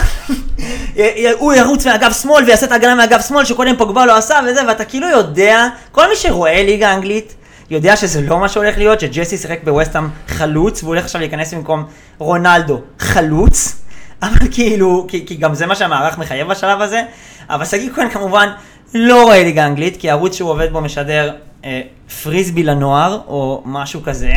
[1.40, 4.86] הוא ירוץ מאגף שמאל ויעשה את ההגנה מאגף שמאל שקודם פוגבה לא עשה וזה, ואתה
[4.86, 7.36] כאילו יודע, כל מי שרואה ליגה אנגלית,
[7.70, 11.86] יודע שזה לא מה שהולך להיות, שג'סי שיחק בווסטהאם חלוץ, והוא הולך עכשיו להיכנס במקום
[12.18, 13.85] רונלדו חלוץ,
[14.28, 17.02] אבל כאילו, כי, כי גם זה מה שהמערך מחייב בשלב הזה,
[17.50, 18.50] אבל שגיא כהן כמובן
[18.94, 21.34] לא רואה ליגה אנגלית, כי הערוץ שהוא עובד בו משדר
[21.66, 21.82] אה,
[22.24, 24.34] פריסבי לנוער, או משהו כזה.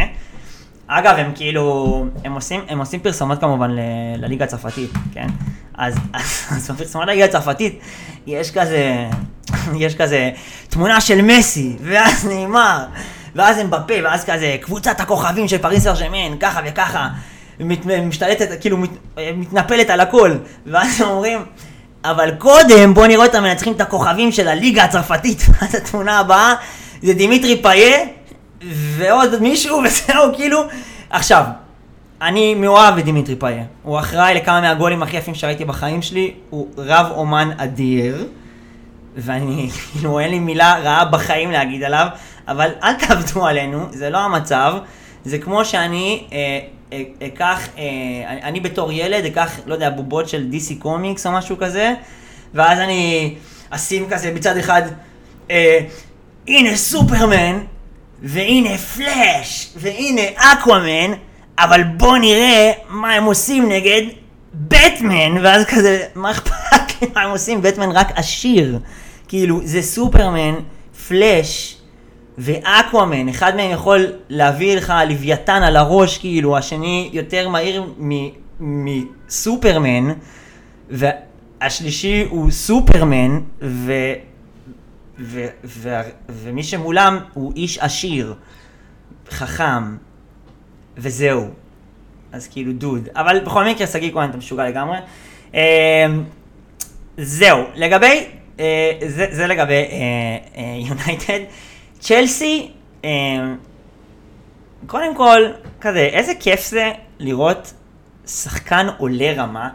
[0.86, 3.80] אגב, הם כאילו, הם עושים, הם עושים פרסומות כמובן ל,
[4.16, 5.26] לליגה הצרפתית, כן?
[5.74, 7.80] אז, אז, אז בפרסומות לליגה הצרפתית
[8.26, 9.06] יש כזה,
[9.76, 10.30] יש כזה
[10.68, 12.84] תמונה של מסי, ואז ניימאר,
[13.34, 17.08] ואז אמבפה, ואז כזה קבוצת הכוכבים של פריז סן ז'רמן, ככה וככה,
[17.60, 18.90] מת, משתלטת, כאילו מת,
[19.36, 20.34] מתנפלת על הכל,
[20.66, 21.38] ואז אומרים,
[22.04, 26.54] אבל קודם בוא נראה אותם מנצחים את הכוכבים של הליגה הצרפתית, ואז התמונה הבאה
[27.02, 27.98] זה דימיטרי פאיה
[28.70, 30.62] ועוד מישהו וזהו, כאילו.
[31.10, 31.44] עכשיו,
[32.22, 33.64] אני מאוהב בדימיטרי פאיה.
[33.82, 38.26] הוא אחראי לכמה מהגולים הכי יפים שראיתי בחיים שלי, הוא רב אומן אדיר,
[39.16, 42.06] ואני, כאילו, אין לי מילה רעה בחיים להגיד עליו,
[42.48, 44.74] אבל אל תעבדו עלינו, זה לא המצב.
[45.24, 46.58] זה כמו שאני אה,
[47.26, 47.84] אקח, אה,
[48.42, 51.94] אני, בתור ילד אקח, לא יודע, בובות של DC קומיקס או משהו כזה,
[52.54, 53.34] ואז אני
[53.70, 54.82] אשים כזה מצד אחד,
[55.50, 55.78] אה,
[56.48, 57.58] הנה סופרמן,
[58.22, 61.12] והנה פלאש, והנה אקוואמן,
[61.58, 64.02] אבל בוא נראה מה הם עושים נגד
[64.54, 67.62] בטמן, ואז כזה, מה אכפת לי מה הם עושים?
[67.62, 68.78] בטמן רק עשיר.
[69.28, 70.54] כאילו, זה סופרמן,
[71.08, 71.77] פלאש
[72.38, 77.84] ואקוואמן, אחד מהם יכול להביא לך לוויתן על הראש, כאילו, השני יותר מהיר
[78.60, 80.12] מסופרמן,
[80.90, 83.92] והשלישי הוא סופרמן, ו...
[85.20, 88.34] ו- ו- ומי שמולם הוא איש עשיר,
[89.30, 89.96] חכם,
[90.96, 91.48] וזהו.
[92.32, 93.08] אז כאילו דוד.
[93.16, 94.98] אבל בכל מקרה, שגיא כהן, אתה משוגע לגמרי.
[95.54, 96.06] אה,
[97.16, 98.24] זהו, לגבי,
[98.60, 99.84] אה, זה, זה לגבי
[100.88, 101.30] יונייטד.
[101.30, 101.44] אה,
[102.00, 102.70] צ'לסי,
[103.04, 103.10] אה,
[104.86, 105.42] קודם כל,
[105.80, 107.72] כזה, איזה כיף זה לראות
[108.26, 109.68] שחקן עולה רמה.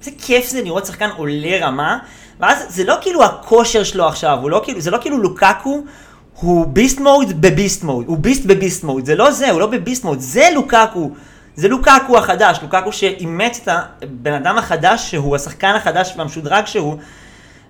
[0.00, 1.98] איזה כיף זה לראות שחקן עולה רמה.
[2.40, 5.82] ואז זה לא כאילו הכושר שלו עכשיו, הוא לא כאילו, זה לא כאילו לוקקו,
[6.34, 10.04] הוא ביסט מוד בביסט מוד, הוא ביסט בביסט מוד, זה לא זה, הוא לא בביסט
[10.04, 11.10] מוד, זה לוקקו,
[11.56, 13.68] זה לוקקו החדש, לוקקו שאימץ את
[14.02, 16.96] הבן אדם החדש שהוא, השחקן החדש והמשודרג שהוא,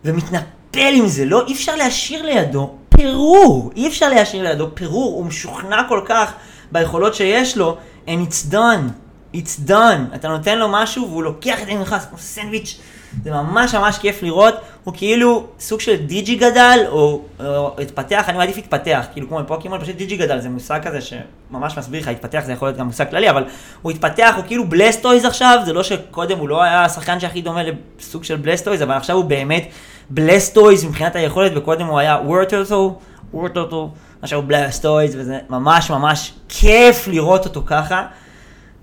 [0.05, 5.27] ומתנפל עם זה, לא, אי אפשר להשאיר לידו פירור, אי אפשר להשאיר לידו פירור, הוא
[5.27, 6.33] משוכנע כל כך
[6.73, 9.02] ביכולות שיש לו, and it's done,
[9.35, 12.81] it's done, אתה נותן לו משהו והוא לוקח את זה ממך, כמו סנדוויץ'.
[13.25, 18.39] זה ממש ממש כיף לראות, הוא כאילו סוג של דיג'י גדל, או, או התפתח, אני
[18.39, 20.41] מעדיף התפתח, כאילו כמו בפוקימון, פשוט דיג'י גדל.
[20.41, 23.45] זה מושג כזה שממש מסביר לך, התפתח זה יכול להיות גם מושג כללי, אבל
[23.83, 27.63] הוא התפתח, הוא כאילו בלסטויז עכשיו, זה לא שקודם הוא לא היה השחקן שהכי דומה
[27.99, 29.69] לסוג של בלסטויז, אבל עכשיו הוא באמת
[30.11, 32.99] בלסטויז מבחינת היכולת, וקודם הוא היה וורטורטל,
[33.35, 33.91] וורטורטל,
[34.23, 38.07] עכשיו הוא בלסטויז, וזה ממש ממש כיף לראות אותו ככה.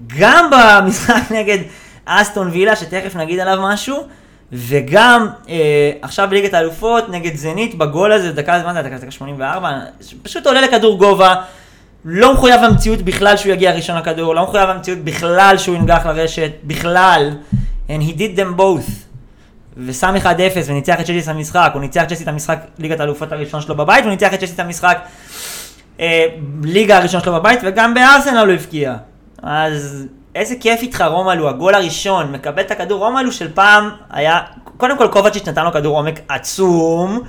[0.08, 1.58] גם במשחק נגד
[2.06, 4.08] אסטון וילה, שתכף נגיד עליו משהו,
[4.54, 9.72] וגם אה, עכשיו בליגת האלופות נגד זנית בגול הזה, דקה זמן, דקה 84,
[10.24, 11.36] פשוט עולה לכדור גובה,
[12.06, 16.52] לא מחויב המציאות בכלל שהוא יגיע ראשון לכדור, לא מחויב המציאות בכלל שהוא ינגח לרשת,
[16.64, 17.32] בכלל,
[17.88, 18.92] and he did them both.
[19.78, 20.26] ושם 1-0
[20.68, 23.76] וניצח את צ'סי את המשחק, הוא ניצח את צ'סי את המשחק ליגת האלופות הראשון שלו
[23.76, 24.98] בבית, הוא ניצח את צ'סי את המשחק
[26.00, 26.26] אה,
[26.64, 28.96] ליגה הראשון שלו בבית, וגם בארסנל הוא הבקיע.
[29.44, 34.40] אז איזה כיף איתך רומלו, הגול הראשון, מקבל את הכדור, רומלו של פעם היה,
[34.78, 37.20] קודם כל קובצ'יץ' נתן לו כדור עומק עצום,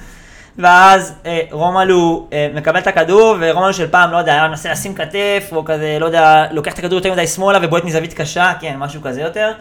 [0.58, 4.94] ואז אה, רומלו אה, מקבל את הכדור, ורומלו של פעם, לא יודע, היה מנסה לשים
[4.94, 8.76] כתף, או כזה, לא יודע, לוקח את הכדור יותר מדי שמאלה ובועט מזווית קשה, כן,
[8.78, 9.52] משהו כזה יותר.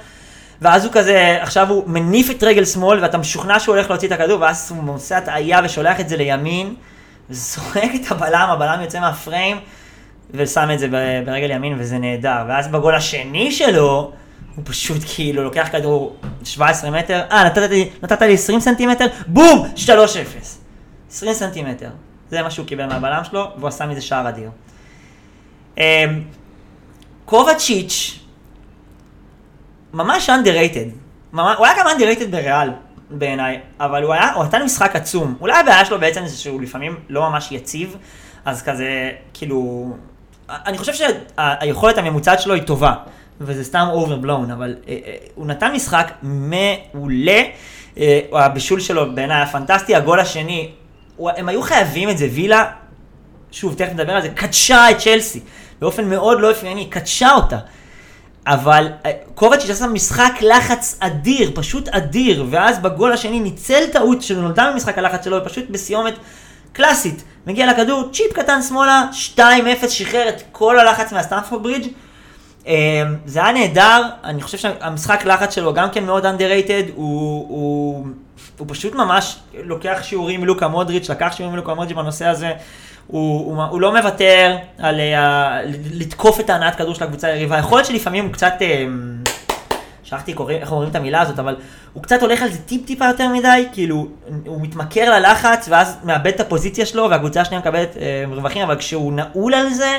[0.62, 4.13] ואז הוא כזה, עכשיו הוא מניף את רגל שמאל, ואתה משוכנע שהוא הולך להוציא את
[4.13, 6.75] הכדור, ואז הוא עושה הטעיה ושולח את זה לימין,
[7.29, 9.59] זורק את הבלם, הבלם יוצא מהפריים.
[10.34, 10.88] ושם את זה
[11.26, 12.44] ברגל ימין וזה נהדר.
[12.48, 14.12] ואז בגול השני שלו,
[14.56, 19.68] הוא פשוט כאילו לוקח כדור 17 מטר, אה, נתת לי, נתת לי 20 סנטימטר, בום!
[19.76, 19.89] 3-0.
[21.12, 21.89] 20 סנטימטר.
[22.30, 24.50] זה מה שהוא קיבל מהבלם שלו, והוא עשה מזה שער אדיר.
[25.78, 25.84] אמ,
[27.26, 28.20] קובצ'יץ',
[29.94, 30.89] ממש underrated.
[31.32, 32.70] הוא היה גם underrated בריאל
[33.10, 35.36] בעיניי, אבל הוא היה, הוא נתן משחק עצום.
[35.42, 37.98] אולי הבעיה שלו בעצם זה שהוא לפעמים לא ממש יציב,
[38.46, 39.94] אז כזה, כאילו,
[40.65, 42.93] אני חושב שהיכולת הממוצעת שלו היא טובה,
[43.41, 47.41] וזה סתם overblown, אבל אה, אה, הוא נתן משחק מעולה,
[47.97, 50.71] אה, הבישול שלו בעיניי היה פנטסטי, הגול השני,
[51.19, 52.65] הם היו חייבים את זה, וילה,
[53.51, 55.39] שוב, תכף נדבר על זה, קדשה את צ'לסי,
[55.79, 57.57] באופן מאוד לא אופייני, קדשה אותה.
[58.47, 58.88] אבל
[59.35, 65.25] קובץ' עשה משחק לחץ אדיר, פשוט אדיר, ואז בגול השני ניצל טעות שנולדה ממשחק הלחץ
[65.25, 66.13] שלו, ופשוט בסיומת
[66.73, 67.23] קלאסית.
[67.47, 69.05] מגיע לכדור, צ'יפ קטן שמאלה,
[69.38, 69.41] 2-0,
[69.89, 71.88] שחרר את כל הלחץ מהסטנפורד ברידג'.
[72.67, 78.08] אה, זה היה נהדר, אני חושב שהמשחק לחץ שלו גם כן מאוד underrated, הוא, הוא,
[78.58, 82.51] הוא פשוט ממש לוקח שיעורים מלוקה מודריץ', לקח שיעורים מלוקה מודריץ' בנושא הזה.
[83.08, 84.99] הוא, הוא, הוא לא מוותר על uh,
[85.93, 87.58] לתקוף את ההנעת כדור של הקבוצה היריבה.
[87.58, 89.29] יכול להיות שלפעמים הוא קצת, uh,
[90.10, 91.56] שכחתי איך אומרים את המילה הזאת, אבל
[91.93, 94.08] הוא קצת הולך על זה טיפ טיפה יותר מדי, כאילו
[94.45, 99.13] הוא מתמכר ללחץ ואז מאבד את הפוזיציה שלו והקבוצה השנייה מקבלת uh, רווחים, אבל כשהוא
[99.13, 99.98] נעול על זה,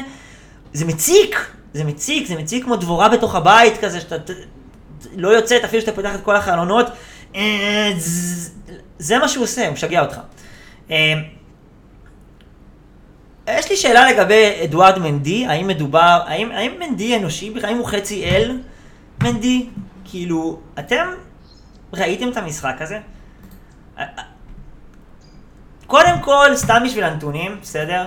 [0.73, 4.33] זה מציק, זה מציק, זה מציק כמו דבורה בתוך הבית כזה, שאתה
[5.17, 6.87] לא יוצאת אפילו שאתה פותח את כל החלונות,
[8.99, 10.21] זה מה שהוא עושה, הוא משגע אותך.
[13.49, 17.87] יש לי שאלה לגבי אדוארד מנדי, האם מדובר, האם, האם מנדי אנושי בכלל, האם הוא
[17.87, 18.59] חצי אל
[19.23, 19.67] מנדי?
[20.11, 21.09] כאילו, אתם
[21.93, 22.99] ראיתם את המשחק הזה?
[25.87, 28.07] קודם כל, סתם בשביל הנתונים, בסדר?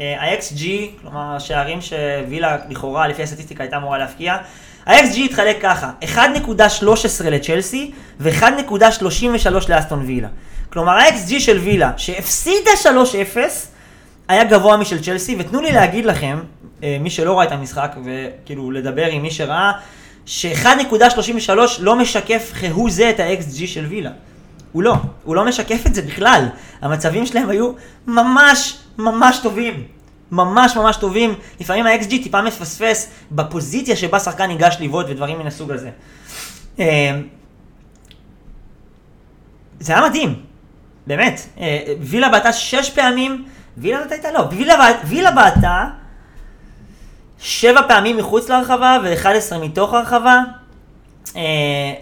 [0.00, 0.64] אה, ה-XG,
[1.00, 4.36] כלומר השערים שווילה לכאורה לפי הסטטיסטיקה הייתה אמורה להפקיע,
[4.86, 10.28] ה-XG התחלק ככה, 1.13 לצ'לסי ו-1.33 לאסטון וילה.
[10.72, 12.70] כלומר ה-XG של וילה שהפסידה
[13.34, 13.38] 3-0
[14.28, 16.40] היה גבוה משל צ'לסי, ותנו לי להגיד לכם,
[16.82, 19.72] אה, מי שלא ראה את המשחק, וכאילו לדבר עם מי שראה,
[20.26, 24.10] ש-1.33 לא משקף כהוא זה את ה-XG של וילה.
[24.72, 26.48] הוא לא, הוא לא משקף את זה בכלל.
[26.82, 27.72] המצבים שלהם היו
[28.06, 29.84] ממש ממש טובים.
[30.30, 31.34] ממש ממש טובים.
[31.60, 35.90] לפעמים ה-XG טיפה מפספס בפוזיציה שבה שחקן ניגש לבעוט ודברים מן הסוג הזה.
[36.78, 37.20] אה,
[39.80, 40.42] זה היה מדהים,
[41.06, 41.40] באמת.
[41.60, 43.44] אה, וילה בעטה שש פעמים,
[43.76, 45.88] וילה זאת הייתה לא, וילה, וילה בעטה
[47.44, 50.40] שבע פעמים מחוץ להרחבה ו-11 מתוך הרחבה.
[51.36, 51.92] אה,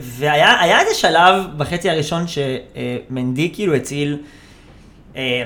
[0.00, 4.18] והיה איזה שלב בחצי הראשון שמנדי כאילו הציל
[5.16, 5.42] אה,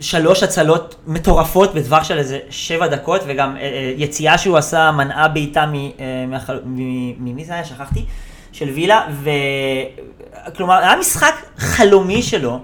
[0.00, 5.66] שלוש הצלות מטורפות בטווח של איזה שבע דקות, וגם אה, יציאה שהוא עשה מנעה בעיטה
[5.66, 7.64] ממי זה היה?
[7.64, 8.04] שכחתי.
[8.52, 9.06] של וילה,
[10.46, 12.58] וכלומר, היה משחק חלומי שלו.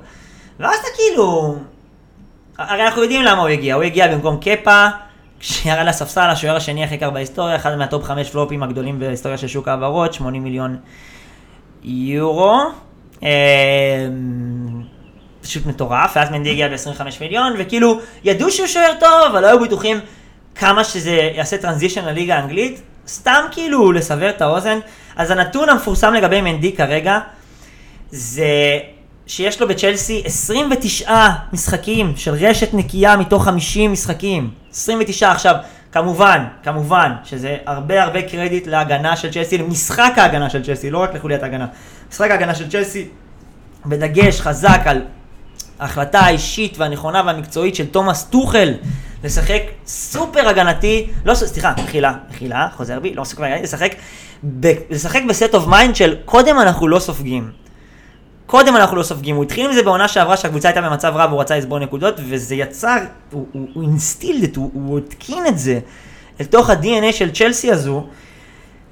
[0.61, 1.57] ואז אתה כאילו...
[2.59, 4.89] הרי אנחנו יודעים למה הוא הגיע, הוא הגיע במקום קפה,
[5.41, 9.49] כשירד לספסל, השוער השני הכי יקר בהיסטוריה, אחד מה top חמש פלופים הגדולים בהיסטוריה של
[9.49, 10.77] שוק ההעברות, 80 מיליון
[11.83, 12.61] יורו.
[13.23, 13.29] אמ,
[15.43, 19.61] פשוט מטורף, ואז מנדי הגיע ב-25 מיליון, וכאילו, ידעו שהוא שוער טוב, אבל לא היו
[19.61, 20.01] בטוחים
[20.55, 22.83] כמה שזה יעשה transition לליגה האנגלית.
[23.09, 24.79] סתם כאילו לסבר את האוזן.
[25.17, 27.19] אז הנתון המפורסם לגבי מנדי כרגע,
[28.11, 28.79] זה
[29.31, 34.51] שיש לו בצ'לסי 29 משחקים של רשת נקייה מתוך 50 משחקים.
[34.71, 35.55] 29 עכשיו,
[35.93, 41.15] כמובן, כמובן, שזה הרבה הרבה קרדיט להגנה של צ'לסי, למשחק ההגנה של צ'לסי, לא רק
[41.15, 41.67] לחוליית ההגנה.
[42.11, 43.09] משחק ההגנה של צ'לסי,
[43.87, 45.03] בדגש חזק על
[45.79, 48.75] ההחלטה האישית והנכונה והמקצועית של תומאס טוחל
[49.25, 53.95] לשחק סופר הגנתי, לא, סליחה, מחילה, מחילה, חוזר בי, לא סופר הגנתי, לשחק,
[54.61, 57.70] ב, לשחק ב set of mind של קודם אנחנו לא סופגים.
[58.51, 61.41] קודם אנחנו לא סופגים, הוא התחיל עם זה בעונה שעברה שהקבוצה הייתה במצב רע והוא
[61.41, 62.97] רצה לצבור נקודות, וזה יצר,
[63.33, 65.79] הוא instilled את, הוא התקין את זה
[66.41, 68.07] אל תוך ה-DNA של צ'לסי הזו,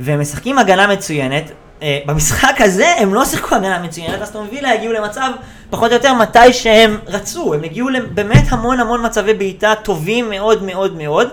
[0.01, 1.45] והם משחקים הגנה מצוינת.
[1.81, 5.31] אה, במשחק הזה הם לא שיחקו הגנה מצוינת, אסטון וילה הגיעו למצב
[5.71, 10.63] פחות או יותר מתי שהם רצו, הם הגיעו באמת המון המון מצבי בעיטה טובים מאוד
[10.63, 11.29] מאוד מאוד,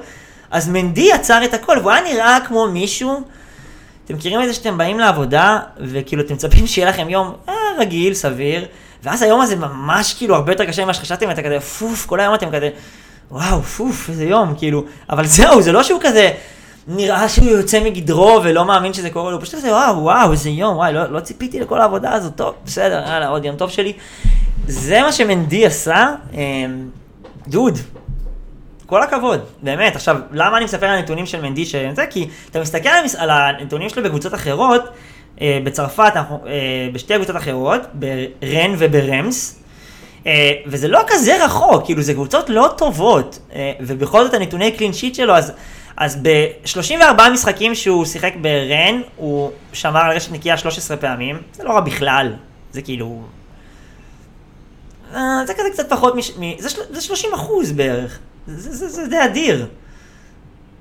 [0.52, 3.24] אז מנדי עצר את הכל, והוא היה נראה כמו מישהו
[4.06, 8.14] אתם מכירים את זה שאתם באים לעבודה, וכאילו אתם מצפים שיהיה לכם יום אה, רגיל,
[8.14, 8.66] סביר,
[9.04, 12.36] ואז היום הזה ממש כאילו הרבה יותר קשה ממה שחשבתם, ואתה כזה פוף, כל היום
[12.36, 12.70] אתם כזה,
[13.32, 16.32] וואו, פוף, איזה יום, כאילו, אבל זהו, זה לא שהוא כזה,
[16.88, 20.76] נראה שהוא יוצא מגדרו ולא מאמין שזה קורה לו, פשוט כזה, וואו, וואו, איזה יום,
[20.76, 23.94] וואי, לא, לא ציפיתי לכל העבודה הזאת, טוב, בסדר, יאללה, עוד יום טוב שלי.
[24.68, 26.40] זה מה שמנדי עשה, אמ,
[27.48, 27.78] דוד,
[28.86, 29.96] כל הכבוד, באמת.
[29.96, 32.06] עכשיו, למה אני מספר על הנתונים של מנדי שזה?
[32.10, 34.82] כי אתה מסתכל על הנתונים שלו בקבוצות אחרות,
[35.42, 39.60] בצרפת, אנחנו, אה, בשתי קבוצות אחרות, ברן וברמס,
[40.28, 43.40] אה, וזה לא כזה רחוק, כאילו זה קבוצות לא טובות,
[43.80, 45.54] ובכל זאת הנתוני קלין שיט שלו, אז
[45.98, 51.70] אז ב-34 משחקים שהוא שיחק ברן, הוא שמר על רשת נקייה 13 פעמים, זה לא
[51.70, 52.34] רע בכלל,
[52.72, 53.22] זה כאילו...
[55.16, 56.32] אה, זה כזה קצת פחות מש...
[56.40, 56.60] מ...
[56.60, 56.82] זה, של...
[56.90, 59.68] זה 30 אחוז בערך, זה, זה, זה די אדיר.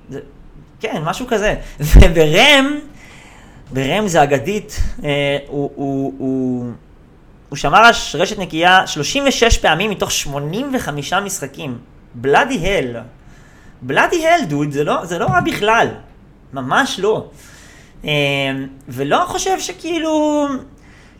[0.09, 0.19] זה...
[0.79, 1.55] כן, משהו כזה.
[1.79, 2.79] וברם,
[3.73, 6.71] ברם זה אגדית, אה, הוא, הוא, הוא,
[7.49, 11.77] הוא שמר על רשת נקייה 36 פעמים מתוך 85 משחקים.
[12.15, 12.95] בלאדי הל.
[13.81, 15.87] בלאדי הל, דוד, זה לא, זה לא רע בכלל.
[16.53, 17.29] ממש לא.
[18.05, 18.11] אה,
[18.87, 20.45] ולא חושב שכאילו...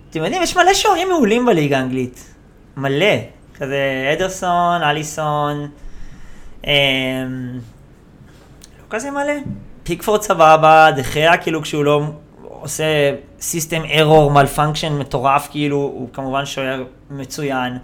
[0.10, 2.34] אתם יודעים, יש מלא שוערים מעולים בליגה האנגלית.
[2.78, 3.16] מלא.
[3.60, 5.68] כזה אדרסון, אליסון.
[6.68, 6.74] אה,
[8.80, 9.34] לא כזה מלא.
[9.84, 12.02] פיקפורד סבבה, דה חאה כאילו כשהוא לא
[12.62, 12.84] עושה
[13.40, 17.78] system error, malfunction מטורף, כאילו, הוא כמובן שוער מצוין.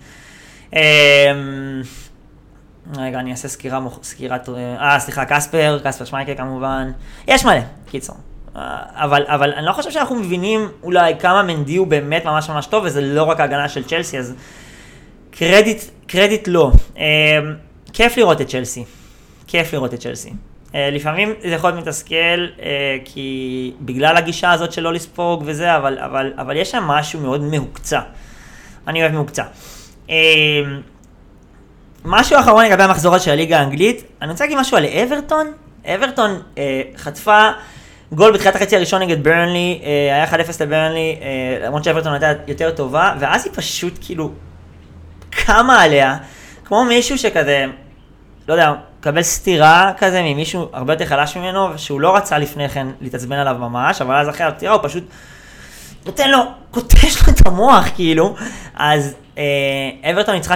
[2.97, 6.91] רגע, אני אעשה סקירה, סקירת, אה, סליחה, קספר, קספר שמייקל כמובן.
[7.27, 8.15] יש מלא, קיצור.
[8.55, 12.83] אבל, אבל אני לא חושב שאנחנו מבינים אולי כמה מנדי הוא באמת ממש ממש טוב,
[12.85, 14.33] וזה לא רק ההגנה של צ'לסי, אז
[15.31, 16.71] קרדיט, קרדיט לא.
[17.93, 18.85] כיף לראות את צ'לסי.
[19.47, 20.33] כיף לראות את צ'לסי.
[20.75, 22.15] אה, לפעמים זה יכול להיות מתסכל,
[22.61, 27.19] אה, כי בגלל הגישה הזאת של לא לספוג וזה, אבל, אבל, אבל יש שם משהו
[27.19, 28.01] מאוד מהוקצע.
[28.87, 29.43] אני אוהב מהוקצע.
[30.09, 30.15] אה,
[32.05, 35.51] משהו אחרון לגבי המחזור של הליגה האנגלית, אני רוצה להגיד משהו על אברטון.
[35.85, 36.41] אברטון
[36.97, 37.49] חטפה
[38.11, 39.81] גול בתחילת החצי הראשון נגד ברנלי,
[40.11, 41.19] היה 1-0 לברנלי,
[41.65, 44.31] למרות שאברטון הייתה יותר טובה, ואז היא פשוט כאילו
[45.29, 46.17] קמה עליה,
[46.65, 47.65] כמו מישהו שכזה,
[48.47, 52.87] לא יודע, מקבל סטירה כזה ממישהו הרבה יותר חלש ממנו, שהוא לא רצה לפני כן
[53.01, 55.03] להתעצבן עליו ממש, אבל אז אחרי הפטירה הוא פשוט
[56.05, 56.37] נותן לו,
[56.71, 58.35] קוטש לו את המוח כאילו.
[58.75, 60.55] אז אה, אברטון ניצחה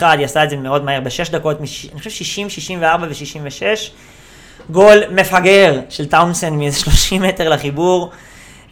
[0.00, 3.90] 3-1, היא עשה את זה מאוד מהר, בשש דקות, מש, אני חושב 60, 64 ו-66.
[4.70, 8.10] גול מפגר של טאונסנד מאיזה 30 מטר לחיבור.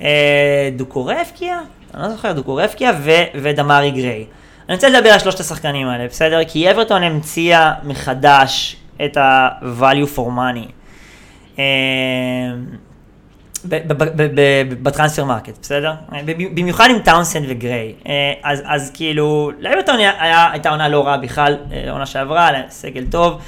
[0.01, 1.59] אה, דוקורה הבקיע?
[1.95, 4.25] אני לא זוכר, דוקורה הבקיע ו- ודמרי גריי.
[4.69, 6.41] אני רוצה לדבר על שלושת השחקנים האלה, בסדר?
[6.49, 10.73] כי אברטון המציאה מחדש את ה-value for money.
[11.59, 11.65] אה,
[14.83, 15.93] ב transfer market, בסדר?
[16.55, 17.93] במיוחד עם טאונסנד וגריי.
[18.09, 19.97] אה, אז, אז כאילו, לאברטון
[20.53, 23.41] הייתה עונה לא רעה בכלל, אה, עונה שעברה, סגל טוב.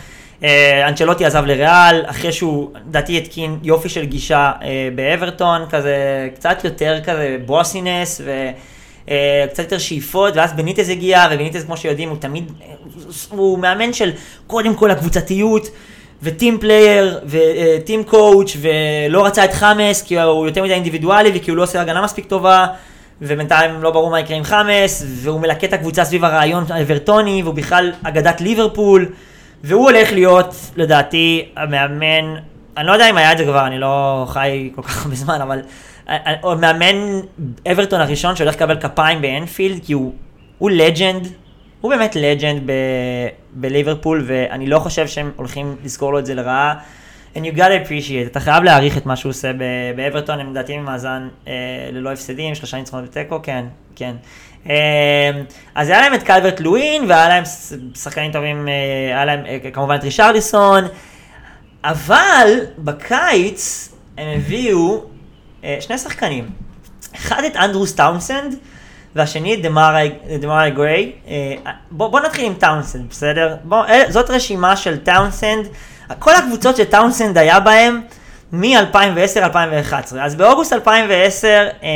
[0.88, 4.52] אנצ'לוטי עזב לריאל, אחרי שהוא, לדעתי, התקין יופי של גישה
[4.94, 8.50] באברטון, כזה, קצת יותר כזה bossiness, ו...
[9.11, 12.53] אה, קצת יותר שאיפות, ואז בניטז הגיע, ובניטז כמו שיודעים הוא תמיד,
[13.31, 14.11] הוא מאמן של
[14.47, 15.69] קודם כל הקבוצתיות,
[16.23, 21.33] ו team player, ו team coach, ולא רצה את חמאס, כי הוא יותר מדי אינדיבידואלי,
[21.35, 22.67] וכי הוא לא עושה הגנה מספיק טובה,
[23.23, 27.55] ובינתיים לא ברור מה יקרה עם חמאס, והוא מלקט את הקבוצה סביב הרעיון האברטוני, והוא
[27.55, 29.07] בכלל אגדת ליברפול,
[29.64, 32.35] והוא הולך להיות, לדעתי, המאמן,
[32.77, 35.40] אני לא יודע אם היה את זה כבר, אני לא חי כל כך הרבה זמן,
[35.40, 35.61] אבל
[36.43, 37.21] או מאמן
[37.73, 40.14] אברטון הראשון שהולך לקבל כפיים באנפילד, כי הוא,
[40.59, 41.29] הוא לג'נד,
[41.81, 42.71] הוא באמת לג'נד
[43.53, 46.75] בליברפול, ואני לא חושב שהם הולכים לזכור לו את זה לרעה.
[47.35, 49.51] And you gotta appreciate, אתה חייב להעריך את מה שהוא עושה
[49.97, 51.53] באברטון, הם לדעתי במאזן אה,
[51.93, 53.64] ללא הפסדים, שלושה ניצחונות ותיקו, כן,
[53.97, 54.14] כן.
[54.71, 55.31] אה,
[55.75, 57.45] אז היה להם את קלברט לואין, והיה להם
[57.95, 58.73] שחקנים טובים, אה,
[59.07, 60.85] היה להם אה, כמובן את רישרליסון,
[61.85, 65.13] אבל בקיץ הם הביאו אה,
[65.81, 66.50] שני שחקנים.
[67.16, 68.55] אחד את אנדרוס טאונסנד,
[69.14, 69.62] והשני את
[70.40, 71.12] דמרי גריי.
[71.29, 71.55] אה,
[71.90, 73.57] בוא, בוא נתחיל עם טאונסנד, בסדר?
[73.64, 75.66] בוא, אה, זאת רשימה של טאונסנד,
[76.18, 78.00] כל הקבוצות שטאונסנד היה בהן
[78.53, 80.16] מ-2010-2011.
[80.20, 81.48] אז באוגוסט 2010
[81.83, 81.88] אה,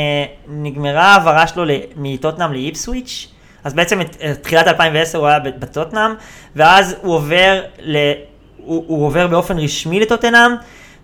[0.47, 1.63] נגמרה העברה שלו
[1.95, 3.27] מטוטנאם לאיפסוויץץ',
[3.63, 6.11] אז בעצם את, את תחילת 2010 הוא היה בטוטנאם,
[6.55, 7.97] ואז הוא עובר, ל,
[8.57, 10.51] הוא, הוא עובר באופן רשמי לטוטנאם.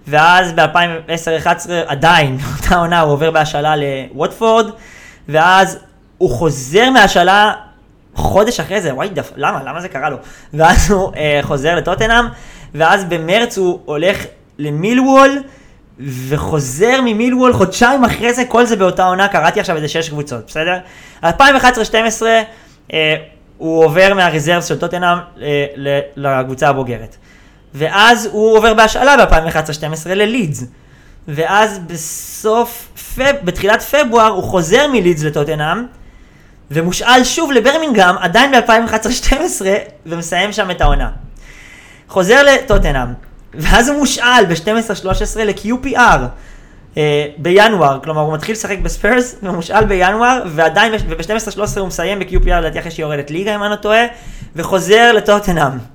[0.08, 4.70] ואז ב-2010-2011 עדיין, אותה עונה הוא עובר בהשאלה לווטפורד,
[5.30, 5.80] ואז
[6.18, 7.54] הוא חוזר מהשאלה
[8.16, 9.64] חודש אחרי זה, וואי, דף, למה?
[9.64, 10.18] למה זה קרה לו?
[10.54, 12.26] ואז הוא אה, חוזר לטוטנאם,
[12.76, 14.26] ואז במרץ הוא הולך
[14.58, 15.40] למילוול,
[16.00, 20.78] וחוזר ממילוול חודשיים אחרי זה, כל זה באותה עונה, קראתי עכשיו איזה שש קבוצות, בסדר?
[21.24, 21.28] 2011-2012
[22.94, 23.16] אה,
[23.58, 25.66] הוא עובר מהרזרס של טוטנאם אה,
[26.16, 27.16] לקבוצה הבוגרת.
[27.76, 30.64] ואז הוא עובר בהשאלה ב-2011-2012 ללידס.
[31.28, 35.86] ואז בסוף, פב, בתחילת פברואר הוא חוזר מלידס לטוטנאם,
[36.72, 39.62] ומושאל שוב לברמינגהם, עדיין ב-2011-2012,
[40.06, 41.10] ומסיים שם את העונה.
[42.08, 43.08] חוזר לטוטנאם,
[43.54, 46.20] ואז הוא מושאל ב-12-13 ל-QPR
[46.98, 52.80] אה, בינואר, כלומר הוא מתחיל לשחק בספיירס, ומושאל בינואר, ועדיין, וב-12-13 הוא מסיים ב-QPR לדעתי
[52.80, 54.04] אחרי שהיא יורדת ליגה אם אני לא טועה,
[54.56, 55.95] וחוזר לטוטנאם.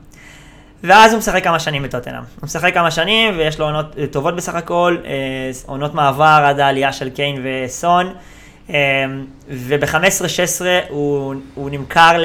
[0.84, 2.22] ואז הוא משחק כמה שנים בטוטנאם.
[2.40, 5.10] הוא משחק כמה שנים ויש לו עונות אה, טובות בסך הכל, אה,
[5.66, 8.12] עונות מעבר עד העלייה של קיין וסון.
[8.70, 9.04] אה,
[9.48, 9.96] וב-15-16
[10.88, 12.22] הוא, הוא נמכר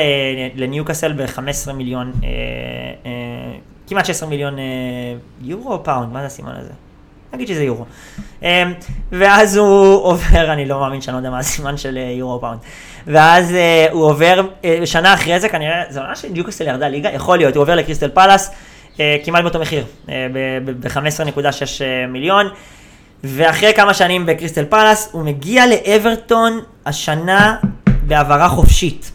[0.55, 2.13] לניוקאסל ב-15 מיליון,
[3.87, 4.55] כמעט 16 מיליון
[5.41, 6.71] יורו או פאונד, מה זה הסימן הזה?
[7.33, 7.85] נגיד שזה יורו.
[9.11, 12.59] ואז הוא עובר, אני לא מאמין שאני לא יודע מה הסימן של יורו או פאונד.
[13.07, 17.37] ואז אה, הוא עובר, אה, שנה אחרי זה כנראה, זה עונה שניוקאסל ירדה ליגה, יכול
[17.37, 18.51] להיות, הוא עובר לקריסטל פלאס,
[18.93, 20.09] אה, כמעט באותו מחיר, אה,
[20.65, 21.47] ב-15.6
[22.07, 22.47] מיליון,
[23.23, 27.55] ואחרי כמה שנים בקריסטל פלאס, הוא מגיע לאברטון השנה
[28.03, 29.11] בהעברה חופשית,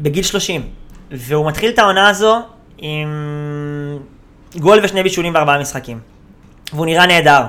[0.00, 0.62] בגיל 30,
[1.10, 2.40] והוא מתחיל את העונה הזו
[2.78, 3.08] עם
[4.56, 6.00] גול ושני בישולים בארבעה משחקים,
[6.72, 7.42] והוא נראה נהדר.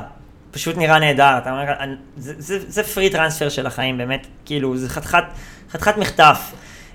[0.51, 1.73] פשוט נראה נהדר, אתה אומר,
[2.17, 5.23] זה, זה, זה פרי טרנספר של החיים, באמת, כאילו, זה חתיכת,
[5.71, 6.51] חתיכת מחטף.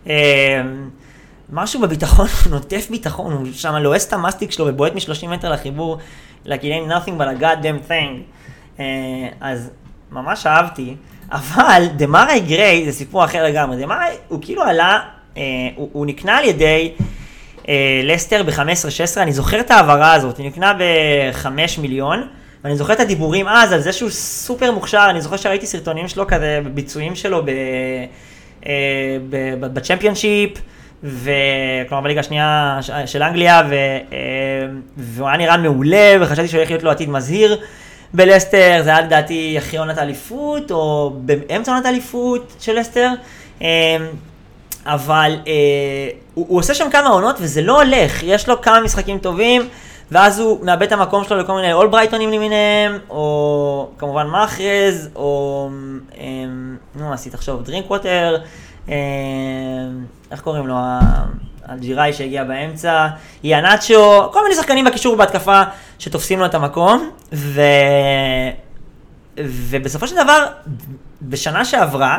[0.08, 0.62] אה,
[1.52, 5.98] משהו בביטחון, הוא נוטף ביטחון, הוא שם לועס את המסטיק שלו ובועט מ-30 מטר לחיבור,
[6.46, 8.40] like it ain't nothing but a goddamn thing.
[8.80, 8.84] אה,
[9.40, 9.70] אז
[10.12, 10.96] ממש אהבתי,
[11.32, 15.00] אבל דה מרי גריי זה סיפור אחר לגמרי, דה מרי הוא כאילו עלה,
[15.36, 15.42] אה,
[15.76, 16.92] הוא, הוא נקנה על ידי
[18.04, 21.46] לסטר ב-15-16, אני זוכר את ההעברה הזאת, הוא נקנה ב-5
[21.80, 22.28] מיליון.
[22.64, 26.26] ואני זוכר את הדיבורים אז על זה שהוא סופר מוכשר, אני זוכר שראיתי סרטונים שלו
[26.26, 27.42] כזה, ביצועים שלו
[28.66, 29.16] אה,
[29.60, 30.50] בצ'מפיונשיפ,
[31.02, 34.18] וכלומר בליגה השנייה של אנגליה, ו, אה,
[34.96, 37.60] והוא היה נראה מעולה, וחשבתי שהוא הולך להיות לו עתיד מזהיר
[38.14, 43.10] בלסטר, זה היה לדעתי אחרי עונת האליפות, או באמצע עונת האליפות של לסטר.
[43.62, 43.96] אה,
[44.86, 45.36] אבל
[46.34, 49.68] הוא, הוא עושה שם כמה עונות וזה לא הולך, יש לו כמה משחקים טובים.
[50.10, 55.68] ואז הוא מאבד את המקום שלו לכל מיני אולברייטונים למיניהם, או כמובן מאחרז, או...
[56.18, 58.36] אמ, נו, עשית תחשוב, דרינק ווטר,
[58.88, 58.94] אמ,
[60.30, 60.76] איך קוראים לו?
[61.64, 63.08] הניג'רי שהגיע באמצע,
[63.44, 65.62] איהאנאצ'ו, כל מיני שחקנים בקישור ובהתקפה
[65.98, 67.60] שתופסים לו את המקום, ו...
[69.38, 70.46] ובסופו של דבר,
[71.22, 72.18] בשנה שעברה,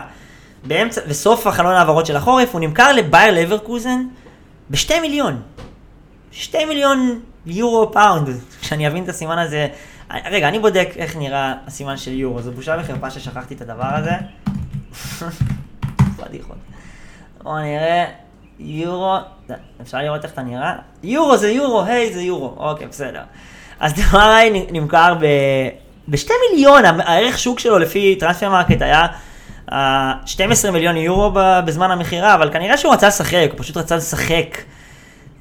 [0.63, 4.05] באמצע, בסוף החלון העברות של החורף, הוא נמכר לבייר לברקוזן
[4.69, 5.41] בשתי מיליון.
[6.31, 8.29] שתי מיליון יורו פאונד,
[8.61, 9.67] כשאני אבין את הסימן הזה.
[10.25, 14.11] רגע, אני בודק איך נראה הסימן של יורו, זו בושה וחרפה ששכחתי את הדבר הזה.
[16.17, 16.57] פדיחות.
[17.43, 18.05] בואו נראה,
[18.59, 19.17] יורו,
[19.81, 20.75] אפשר לראות איך אתה נראה?
[21.03, 23.21] יורו זה יורו, היי זה יורו, אוקיי, בסדר.
[23.79, 25.25] אז דמרי נמכר ב...
[26.51, 29.07] מיליון, הערך שוק שלו לפי Transfermarkt היה
[30.25, 31.31] 12 מיליון יורו
[31.65, 34.57] בזמן המכירה, אבל כנראה שהוא רצה לשחק, הוא פשוט רצה לשחק.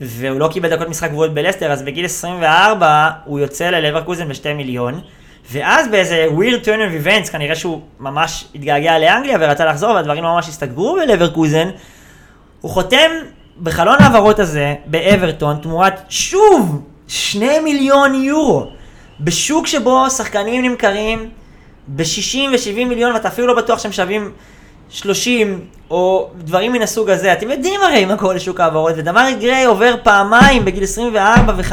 [0.00, 5.00] והוא לא קיבל דקות משחק גבוהות בלסטר, אז בגיל 24 הוא יוצא ללברקוזן בשתי מיליון,
[5.52, 10.48] ואז באיזה weird turn of events, כנראה שהוא ממש התגעגע לאנגליה ורצה לחזור, והדברים ממש
[10.48, 11.68] הסתגרו בלברקוזן,
[12.60, 13.10] הוא חותם
[13.62, 18.66] בחלון ההעברות הזה, באברטון, תמורת שוב שני מיליון יורו,
[19.20, 21.30] בשוק שבו שחקנים נמכרים
[21.88, 24.32] ב-60 ו-70 מיליון, ואתה אפילו לא בטוח שהם שווים
[24.90, 25.60] 30,
[25.90, 27.32] או דברים מן הסוג הזה.
[27.32, 31.72] אתם יודעים הרי מה קורה לשוק ההעברות, ודמרי גריי עובר פעמיים בגיל 24 ו-5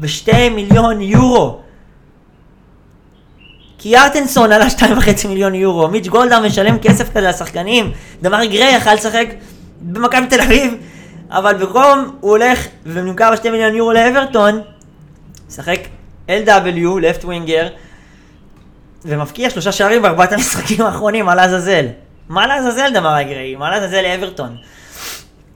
[0.00, 1.58] ב-2 מיליון יורו.
[3.78, 7.92] כי ירטנסון עלה 2.5 מיליון יורו, מיץ' גולדהר משלם כסף כזה לשחקנים,
[8.22, 9.26] דמרי גריי יכל לשחק
[9.80, 10.74] במכבי תל אביב,
[11.30, 14.60] אבל במקום הוא הולך ונמכר ב-2 מיליון יורו לאברטון,
[15.48, 15.80] משחק
[16.28, 17.68] LW, לפט ווינגר,
[19.06, 21.86] ומבקיע שלושה שערים בארבעת המשחקים האחרונים, מה לעזאזל?
[22.28, 23.56] מה לעזאזל דבר אגראי?
[23.56, 24.56] מה לעזאזל לאברטון?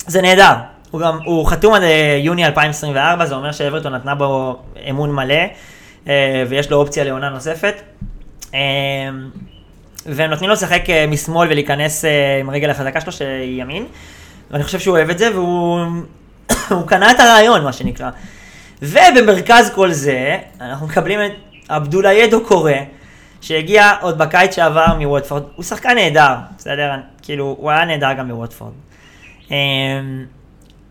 [0.07, 0.55] זה נהדר.
[0.91, 4.59] הוא גם, הוא חתום עד אה, יוני 2024, זה אומר שאברטון נתנה בו
[4.91, 5.35] אמון מלא,
[6.09, 7.75] אה, ויש לו אופציה לעונה נוספת.
[8.55, 8.61] אה,
[10.07, 12.05] והם נותנים לו לשחק משמאל ולהיכנס
[12.41, 13.87] עם רגל החזקה שלו שהיא ימין,
[14.51, 15.87] ואני חושב שהוא אוהב את זה, והוא
[16.87, 18.11] קנה את הרעיון, מה שנקרא.
[18.83, 21.33] ובמרכז כל זה, אנחנו מקבלים את
[21.69, 22.73] עבדולה ידו קורא,
[23.41, 26.93] שהגיע עוד בקיץ שעבר מווטפורד, הוא שחקן נהדר, בסדר?
[27.23, 28.73] כאילו, הוא היה נהדר גם מווטפורד.
[29.51, 29.57] אמ,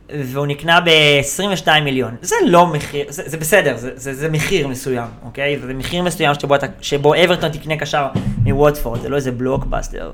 [0.09, 2.15] והוא נקנה ב-22 מיליון.
[2.21, 5.59] זה לא מחיר, זה, זה בסדר, זה, זה, זה מחיר מסוים, אוקיי?
[5.59, 8.07] זה מחיר מסוים שבו, אתה, שבו אברטון תקנה קשר
[8.43, 10.11] מווטפורד, זה לא איזה בלוקבאסטר.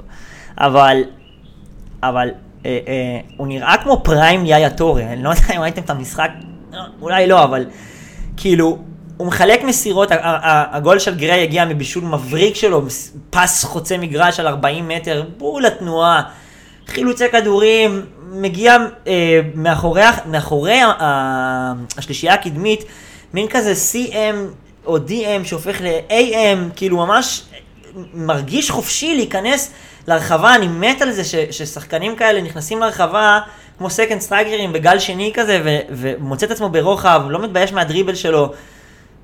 [0.57, 1.03] אבל,
[2.03, 2.29] אבל
[2.65, 6.29] אה, אה, הוא נראה כמו פריים יאיה טורי, אני לא יודע אם ראיתם את המשחק,
[7.01, 7.65] אולי לא, אבל
[8.38, 8.77] כאילו,
[9.18, 12.82] הוא מחלק מסירות, הגול של גריי הגיע מבישול מבריק שלו,
[13.30, 16.22] pass חוצה מגרש על 40 מטר, בול התנועה,
[16.88, 22.84] חילוצי כדורים, מגיע אה, מאחורי, מאחורי ה, השלישייה הקדמית,
[23.34, 24.36] מין כזה CM
[24.86, 27.43] או DM שהופך ל-AM, כאילו ממש
[28.13, 29.72] מרגיש חופשי להיכנס
[30.07, 33.39] לרחבה, אני מת על זה ש, ששחקנים כאלה נכנסים לרחבה
[33.78, 38.16] כמו second striker ים בגל שני כזה, ו, ומוצא את עצמו ברוחב, לא מתבייש מהדריבל
[38.16, 38.53] שלו.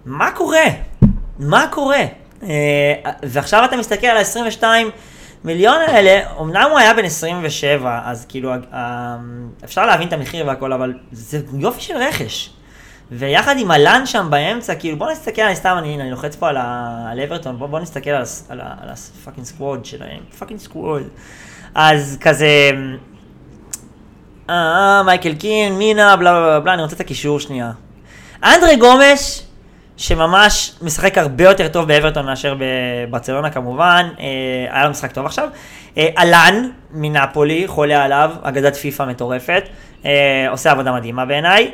[0.06, 0.66] מה קורה?
[1.39, 2.04] מה קורה?
[2.43, 2.93] אה,
[3.24, 4.64] ועכשיו אתה מסתכל על ה-22
[5.43, 9.18] מיליון האלה, אמנם הוא היה בן 27, אז כאילו, אה,
[9.64, 12.49] אפשר להבין את המחיר והכל, אבל זה יופי של רכש.
[13.12, 16.58] ויחד עם אלאן שם באמצע, כאילו בוא נסתכל, אני סתם, אני, אני לוחץ פה על,
[16.58, 21.04] ה, על אברטון, בוא, בוא נסתכל על, על, על ה fucking squad שלהם, fucking squad.
[21.76, 22.72] אז כזה,
[24.49, 27.72] אה, מייקל קין, מינה, בלה בלה, בלה, אני רוצה את הקישור שנייה.
[28.43, 29.41] אנדרי גומש,
[30.02, 34.26] שממש משחק הרבה יותר טוב באברטון מאשר בברצלונה כמובן, אה,
[34.72, 35.47] היה לו משחק טוב עכשיו.
[35.97, 39.64] אה, אלן מנפולי, חולה עליו, אגדת פיפא מטורפת,
[40.06, 41.72] אה, עושה עבודה מדהימה בעיניי.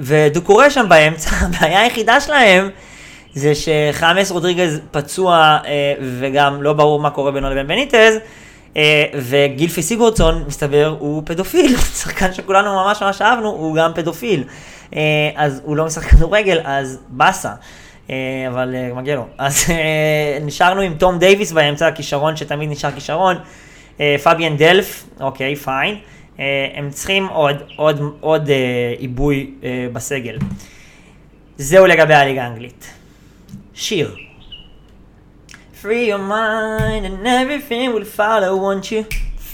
[0.00, 2.70] ודוקורי שם באמצע, הבעיה היחידה שלהם
[3.34, 5.58] זה שחמאס רודריגז פצוע
[6.20, 8.18] וגם לא ברור מה קורה בינו לבין בניטז.
[9.14, 14.44] וגילפי סיגורדסון, מסתבר, הוא פדופיל, שחקן שכולנו ממש ממש אהבנו, הוא גם פדופיל.
[15.36, 17.52] אז הוא לא משחק כדורגל, אז באסה.
[18.48, 19.26] אבל מגיע לו.
[19.38, 19.64] אז
[20.42, 23.36] נשארנו עם תום דייוויס באמצע, כישרון שתמיד נשאר כישרון.
[23.96, 25.96] פביאן דלף, אוקיי, פיין.
[26.38, 30.38] אה, הם צריכים עוד, עוד, עוד אה, עיבוי אה, בסגל.
[31.58, 32.90] זהו לגבי הליגה האנגלית.
[33.74, 34.16] שיר.
[35.82, 39.02] Free your mind and everything will follow, won't you?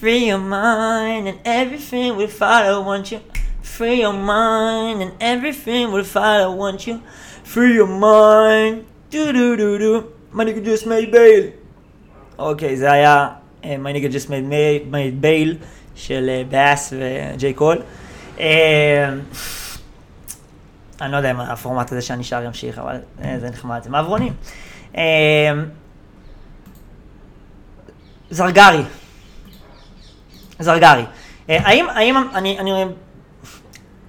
[0.01, 3.38] Free your mind and everything will follow, won't you?
[3.77, 6.97] Free your mind and everything will follow, won't you?
[7.53, 8.75] Free your mind,
[9.11, 9.93] do do do.
[10.33, 11.45] My nigga just made bail.
[12.39, 13.29] אוקיי, זה היה
[13.63, 15.65] My just made, made bail.
[15.99, 17.79] של באס וג'יי קול.
[21.01, 22.97] אני לא יודע אם הפורמט הזה שאני שר ימשיך, אבל
[23.39, 24.33] זה נחמד, זה מעברונים.
[28.31, 28.83] זרגרי.
[30.59, 31.05] זרגרי.
[31.49, 32.85] האם, האם, אני, אני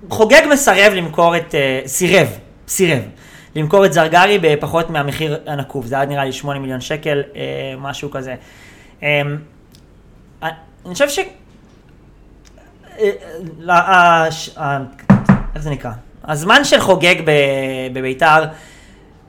[0.10, 2.28] חוגג מסרב למכור את, סירב,
[2.68, 3.02] סירב,
[3.56, 7.24] למכור את זרגרי בפחות מהמחיר הנקוב, זה היה נראה לי 8 מיליון שקל,
[7.78, 8.36] משהו כזה.
[9.04, 11.20] אני חושב ש...
[15.56, 15.92] איך זה נקרא?
[16.24, 17.16] הזמן של חוגג
[17.94, 18.44] בביתר,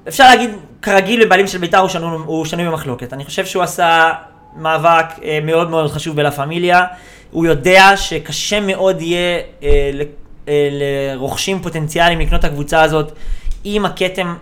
[0.09, 0.51] אפשר להגיד,
[0.83, 1.79] כרגיל בבעלים של ביתר
[2.27, 3.13] הוא שנוי במחלוקת.
[3.13, 4.13] אני חושב שהוא עשה
[4.57, 6.85] מאבק אה, מאוד מאוד חשוב בלה פמיליה.
[7.31, 9.91] הוא יודע שקשה מאוד יהיה אה, אה,
[10.71, 13.13] לרוכשים פוטנציאליים לקנות את הקבוצה הזאת
[13.65, 14.35] עם הכתם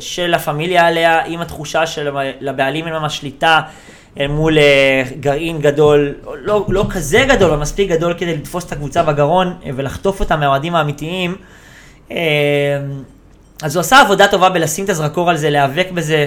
[0.00, 2.08] של לה פמיליה עליה, עם התחושה של
[2.40, 3.60] לבעלים אין ממש שליטה.
[4.20, 8.72] אל מול אה, גרעין גדול, לא, לא כזה גדול, אבל מספיק גדול כדי לתפוס את
[8.72, 11.36] הקבוצה בגרון אה, ולחטוף אותה מהאוהדים האמיתיים.
[12.10, 12.16] אה,
[13.62, 16.26] אז הוא עשה עבודה טובה בלשים את הזרקור על זה, להיאבק בזה.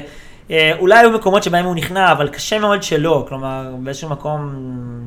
[0.80, 3.26] אולי היו מקומות שבהם הוא נכנע, אבל קשה מאוד שלא.
[3.28, 4.54] כלומר, באיזשהו מקום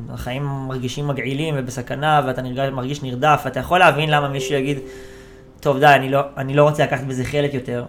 [0.09, 4.79] החיים מרגישים מגעילים ובסכנה, ואתה נרגש, מרגיש נרדף, ואתה יכול להבין למה מישהו יגיד,
[5.59, 7.85] טוב די, אני לא, אני לא רוצה לקחת בזה חלק יותר.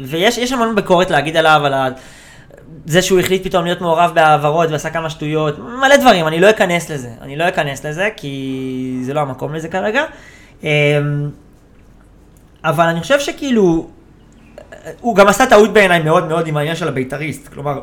[0.00, 1.92] ויש המון ביקורת להגיד עליו, על.
[2.86, 6.90] זה שהוא החליט פתאום להיות מעורב בהעברות ועשה כמה שטויות, מלא דברים, אני לא אכנס
[6.90, 7.10] לזה.
[7.20, 10.04] אני לא אכנס לזה, כי זה לא המקום לזה כרגע.
[10.62, 10.68] אמ,
[12.64, 13.90] אבל אני חושב שכאילו,
[15.00, 17.48] הוא גם עשה טעות בעיניי מאוד מאוד עם העניין של הבית"ריסט.
[17.48, 17.80] כלומר,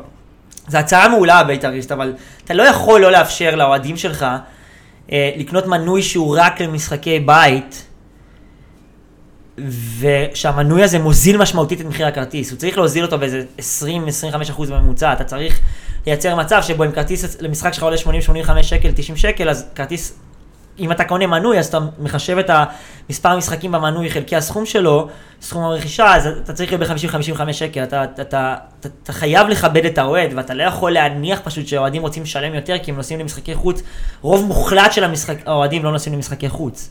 [0.68, 4.26] זו הצעה מעולה הבית"ריסט, אבל אתה לא יכול לא לאפשר לאוהדים שלך
[5.12, 7.86] אה, לקנות מנוי שהוא רק למשחקי בית.
[9.98, 15.24] ושהמנוי הזה מוזיל משמעותית את מחיר הכרטיס, הוא צריך להוזיל אותו באיזה 20-25% בממוצע, אתה
[15.24, 15.60] צריך
[16.06, 20.18] לייצר מצב שבו אם כרטיס למשחק שלך עולה 80-85 שקל, 90 שקל, אז כרטיס,
[20.78, 25.08] אם אתה קונה מנוי, אז אתה מחשב את המספר המשחקים במנוי חלקי הסכום שלו,
[25.42, 29.84] סכום הרכישה, אז אתה צריך להיות ב-50-55 שקל, אתה, אתה, אתה, אתה, אתה חייב לכבד
[29.84, 33.54] את האוהד, ואתה לא יכול להניח פשוט שהאוהדים רוצים לשלם יותר, כי הם נוסעים למשחקי
[33.54, 33.82] חוץ,
[34.22, 35.04] רוב מוחלט של
[35.46, 36.90] האוהדים לא נוסעים למשחקי חוץ.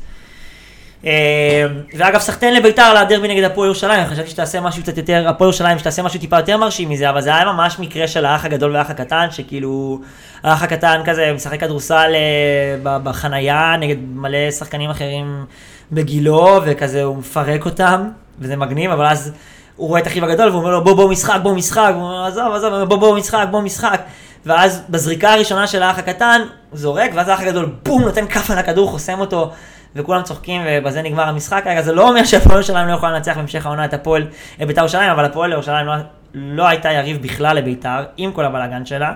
[1.05, 1.65] אה,
[1.97, 6.03] ואגב, סחטיין לביתר לדרבי נגד הפועל ירושלים, חשבתי שתעשה משהו קצת יותר, הפועל ירושלים שתעשה
[6.03, 9.27] משהו טיפה יותר מרשים מזה, אבל זה היה ממש מקרה של האח הגדול והאח הקטן,
[9.31, 9.99] שכאילו,
[10.43, 15.45] האח הקטן כזה משחק כדורסל אה, בחנייה נגד מלא שחקנים אחרים
[15.91, 19.31] בגילו, וכזה הוא מפרק אותם, וזה מגניב, אבל אז
[19.75, 22.25] הוא רואה את אחיו הגדול, והוא אומר לו בוא בוא משחק, בוא משחק, הוא אומר
[22.25, 24.01] עזוב, עזוב, בוא בוא משחק, בוא משחק.
[24.45, 28.57] ואז בזריקה הראשונה של האח הקטן, הוא זורק, ואז האח הגדול בום, נותן כף על
[28.57, 29.51] הכדור, חוסם אותו.
[29.95, 31.63] וכולם צוחקים ובזה נגמר המשחק.
[31.65, 34.27] רגע, זה לא אומר שהפועל ירושלים לא יכולה לנצח בהמשך העונה את הפועל
[34.61, 35.93] אה, בית"ר ירושלים, אבל הפועל ירושלים לא,
[36.33, 39.13] לא הייתה יריב בכלל לבית"ר, עם כל הבלאגן שלה.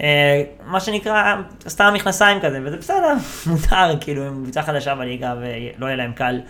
[0.00, 1.34] אה, מה שנקרא,
[1.68, 3.14] סתם מכנסיים כזה, וזה בסדר,
[3.46, 6.40] מותר, כאילו, הם קבוצה חדשה בליגה ולא יהיה להם קל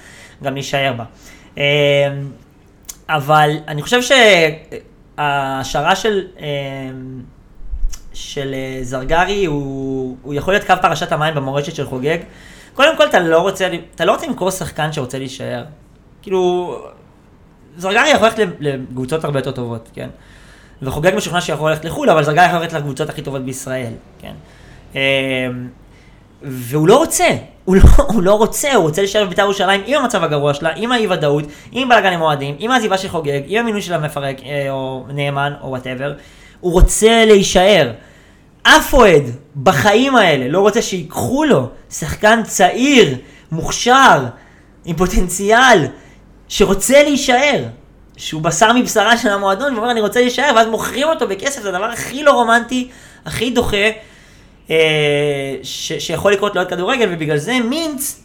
[0.43, 1.05] גם להישאר בה.
[1.59, 2.09] אה,
[3.09, 4.01] אבל אני חושב
[5.19, 6.27] ההשערה של,
[8.13, 12.19] של זרגרי הוא, הוא יכול להיות קו פרשת המים במורשת של חוגג.
[12.79, 15.65] קודם כל, אתה לא רוצה, אתה לא רוצה למכור שחקן שרוצה להישאר.
[16.23, 16.75] כאילו,
[17.77, 20.09] זרגרי יכול ללכת לקבוצות הרבה יותר טובות, כן?
[20.83, 24.33] וחוגג משוכנע שיכול ללכת לחו"ל, אבל זרגרי יכול ללכת לקבוצות הכי טובות בישראל, כן?
[26.43, 27.27] והוא לא רוצה,
[27.65, 30.93] הוא לא, הוא לא רוצה, הוא רוצה להישאר בבית"ר ירושלים עם המצב הגרוע שלה, עם
[30.93, 34.71] האי ודאות, עם בלאגן עם אוהדים, עם העזיבה של חוגג, עם המינוי של המפרק אה,
[34.71, 36.13] או נאמן או whatever,
[36.61, 37.93] הוא רוצה להישאר.
[38.77, 39.23] אף אוהד
[39.63, 43.17] בחיים האלה לא רוצה שיקחו לו שחקן צעיר,
[43.53, 44.25] מוכשר,
[44.85, 45.87] עם פוטנציאל,
[46.49, 47.65] שרוצה להישאר.
[48.19, 51.85] שהוא בשר מבשרה של המועדון, ואומר אני רוצה להישאר, ואז מוכרים אותו בכסף, זה הדבר
[51.85, 52.91] הכי לא רומנטי,
[53.25, 53.91] הכי דוחה.
[54.71, 58.25] אה, ש, שיכול לקרות לעוד כדורגל, ובגלל זה מינץ,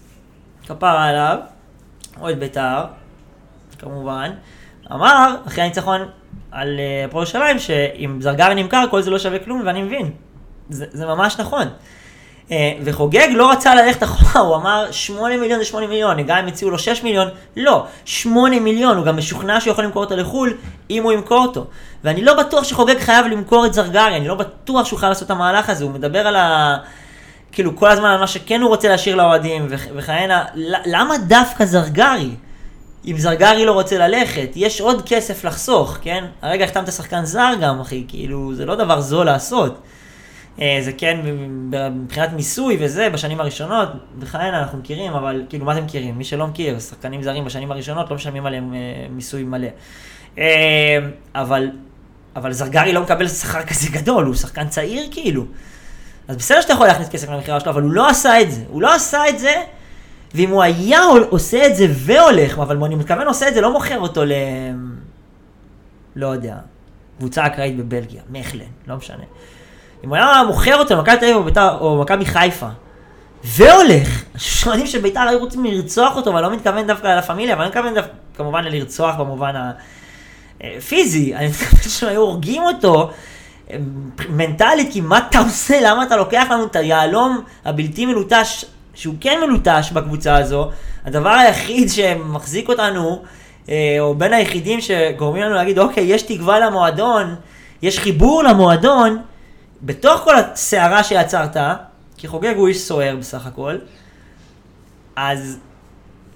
[0.68, 1.38] כפרה עליו,
[2.22, 2.84] אוהד בית"ר,
[3.80, 4.32] כמובן,
[4.92, 6.02] אמר, אחרי הניצחון
[6.52, 10.12] על אה, הפועל ירושלים, שאם זרגרי נמכר, כל זה לא שווה כלום, ואני מבין.
[10.70, 11.68] זה, זה ממש נכון.
[12.52, 16.48] אה, וחוגג לא רצה ללכת אחורה, הוא אמר 8 מיליון זה 8 מיליון, גם אם
[16.48, 20.54] הציעו לו 6 מיליון, לא, 8 מיליון, הוא גם משוכנע שהוא יכול למכור אותו לחו"ל,
[20.90, 21.66] אם הוא ימכור אותו.
[22.04, 25.32] ואני לא בטוח שחוגג חייב למכור את זרגרי, אני לא בטוח שהוא חייב לעשות את
[25.32, 26.78] המהלך הזה, הוא מדבר על ה...
[27.52, 30.44] כאילו כל הזמן על מה שכן הוא רוצה להשאיר לאוהדים וכהנה,
[30.86, 32.30] למה דווקא זרגרי?
[33.06, 36.26] אם זרגרי לא רוצה ללכת, יש עוד כסף לחסוך, כן?
[36.42, 39.82] הרגע החתמת שחקן זר גם, אחי, כאילו, זה לא דבר זול לעשות.
[40.62, 41.20] אה, זה כן
[41.92, 43.90] מבחינת מיסוי וזה, בשנים הראשונות,
[44.20, 46.18] בכהנה אנחנו מכירים, אבל כאילו מה אתם מכירים?
[46.18, 48.80] מי שלא מכיר, שחקנים זרים בשנים הראשונות לא משלמים עליהם אה,
[49.10, 49.68] מיסוי מלא.
[50.38, 51.00] אה,
[51.36, 51.72] אבל,
[52.36, 55.46] אבל זרגרי לא מקבל שכר כזה גדול, הוא שחקן צעיר כאילו.
[56.28, 58.62] אז בסדר שאתה יכול להכניס כסף למכירה שלו, אבל הוא לא עשה את זה.
[58.68, 59.64] הוא לא עשה את זה,
[60.36, 61.00] ואם הוא היה
[61.30, 64.32] עושה את זה והולך, אבל אני מתכוון עושה את זה, לא מוכר אותו ל...
[66.16, 66.56] לא יודע,
[67.18, 69.24] קבוצה אקראית בבלגיה, מכלן, לא משנה.
[70.04, 72.68] אם הוא היה מוכר אותו למכבי תל אביב או מכבי חיפה,
[73.44, 77.62] והולך, השוענים של בית"ר היו רוצים לרצוח אותו, ואני לא מתכוון דווקא ללה פמיליה, אבל
[77.62, 79.54] אני מתכוון דווקא כמובן ללרצוח במובן
[80.62, 83.10] הפיזי, אני מתכוון שהם היו הורגים אותו
[83.72, 83.78] אה,
[84.30, 89.40] מנטלית, כי מה אתה עושה, למה אתה לוקח לנו את היהלום הבלתי מלוטש, שהוא כן
[89.46, 90.70] מלוטש בקבוצה הזו,
[91.06, 93.24] הדבר היחיד שמחזיק אותנו,
[93.70, 97.36] אה, או בין היחידים שגורמים לנו להגיד, אוקיי, יש תקווה למועדון,
[97.82, 99.18] יש חיבור למועדון,
[99.84, 101.58] בתוך כל הסערה שיצרת,
[102.18, 103.78] כי חוגג הוא איש סוער בסך הכל,
[105.16, 105.58] אז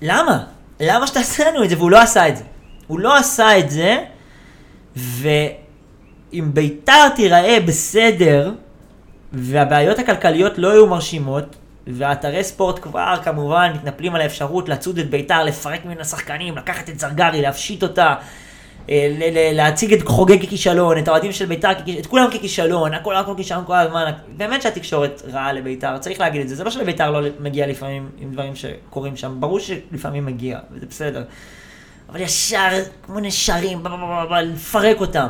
[0.01, 0.43] למה?
[0.79, 1.77] למה שתעשה לנו את זה?
[1.77, 2.43] והוא לא עשה את זה.
[2.87, 4.03] הוא לא עשה את זה,
[4.95, 8.51] ואם ביתר תיראה בסדר,
[9.33, 11.55] והבעיות הכלכליות לא יהיו מרשימות,
[11.87, 16.99] ואתרי ספורט כבר כמובן מתנפלים על האפשרות לצוד את ביתר, לפרק ממנה שחקנים, לקחת את
[16.99, 18.15] זרגרי, להפשיט אותה,
[19.53, 23.75] להציג את חוגג ככישלון, את האוהדים של בית"ר, את כולם ככישלון, הכל הכל כישלון כל
[23.75, 28.09] הזמן, באמת שהתקשורת רעה לבית"ר, צריך להגיד את זה, זה לא שלבית"ר לא מגיע לפעמים
[28.17, 31.23] עם דברים שקורים שם, ברור שלפעמים מגיע, וזה בסדר.
[32.09, 32.69] אבל ישר,
[33.03, 33.83] כמו נשרים,
[34.41, 35.27] לפרק אותם.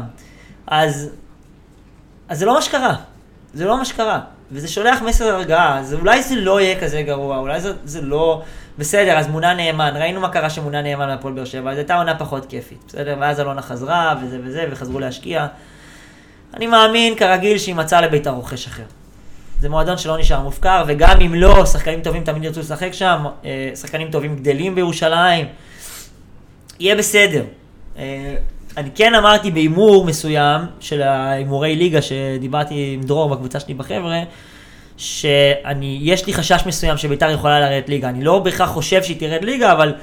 [0.68, 1.10] אז,
[2.30, 2.96] אז זה לא מה שקרה,
[3.54, 4.22] זה לא מה שקרה.
[4.52, 8.42] וזה שולח מסר הרגעה, אז אולי זה לא יהיה כזה גרוע, אולי זה, זה לא...
[8.78, 12.16] בסדר, אז מונה נאמן, ראינו מה קרה שמונה נאמן מהפועל באר שבע, אז הייתה עונה
[12.16, 13.16] פחות כיפית, בסדר?
[13.20, 15.48] ואז אלונה חזרה, וזה וזה, וחזרו להשקיע.
[16.54, 18.84] אני מאמין, כרגיל, שהיא מצאה לביתר רוכש אחר.
[19.60, 23.72] זה מועדון שלא נשאר מופקר, וגם אם לא, שחקנים טובים תמיד ירצו לשחק שם, אה,
[23.76, 25.46] שחקנים טובים גדלים בירושלים,
[26.80, 27.44] יהיה בסדר.
[28.78, 34.20] אני כן אמרתי בהימור מסוים של ההימורי ליגה, שדיברתי עם דרור בקבוצה שלי בחבר'ה,
[34.98, 38.10] שאני, יש לי חשש מסוים שביתר יכולה לרדת ליגה.
[38.10, 39.94] אני לא בהכרח חושב שהיא תרד ליגה, אבל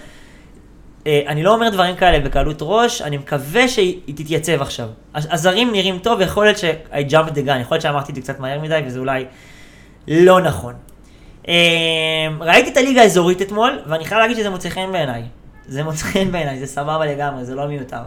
[1.07, 4.89] אה, אני לא אומר דברים כאלה בקלות ראש, אני מקווה שהיא תתייצב עכשיו.
[5.15, 8.41] הזרים נראים טוב, יכול להיות ש-I jumped the gun, יכול להיות שאמרתי את זה קצת
[8.41, 9.25] מהר מדי, וזה אולי
[10.09, 10.75] לא נכון.
[11.49, 11.55] אה,
[12.41, 15.23] ראיתי את הליגה האזורית אתמול, ואני חייב להגיד שזה מוצא חן בעיניי.
[15.69, 18.03] זה מוצא חן בעיניי, זה סבבה לגמרי, זה לא מיותר.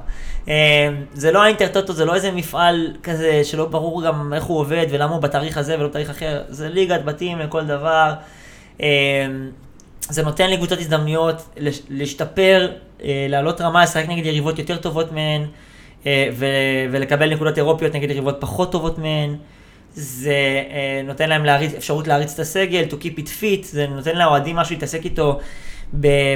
[0.48, 0.54] אמ,
[1.14, 5.14] זה לא האינטרטוטו, זה לא איזה מפעל כזה שלא ברור גם איך הוא עובד ולמה
[5.14, 8.14] הוא בתאריך הזה ולא בתאריך אחר, זה ליגת בתים לכל דבר.
[8.80, 8.86] אמ,
[10.10, 11.56] זה נותן לקבוצות הזדמנויות
[11.90, 12.72] להשתפר,
[13.04, 15.46] אה, לעלות רמה, לשחק נגד יריבות יותר טובות מהן,
[16.06, 16.30] אה,
[16.92, 19.36] ולקבל נקודות אירופיות נגד יריבות פחות טובות מהן.
[19.94, 24.16] זה אה, נותן להם להריץ, אפשרות להריץ את הסגל, to keep it fit, זה נותן
[24.16, 25.40] לאוהדים משהו להתעסק איתו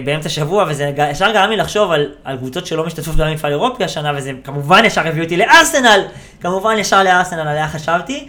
[0.03, 4.11] באמצע השבוע, וזה ישר גרם לי לחשוב על, על קבוצות שלא משתתפות במפעל אירופי השנה,
[4.15, 6.05] וזה כמובן ישר הביא אותי לארסנל,
[6.41, 8.27] כמובן ישר לארסנל עליה חשבתי,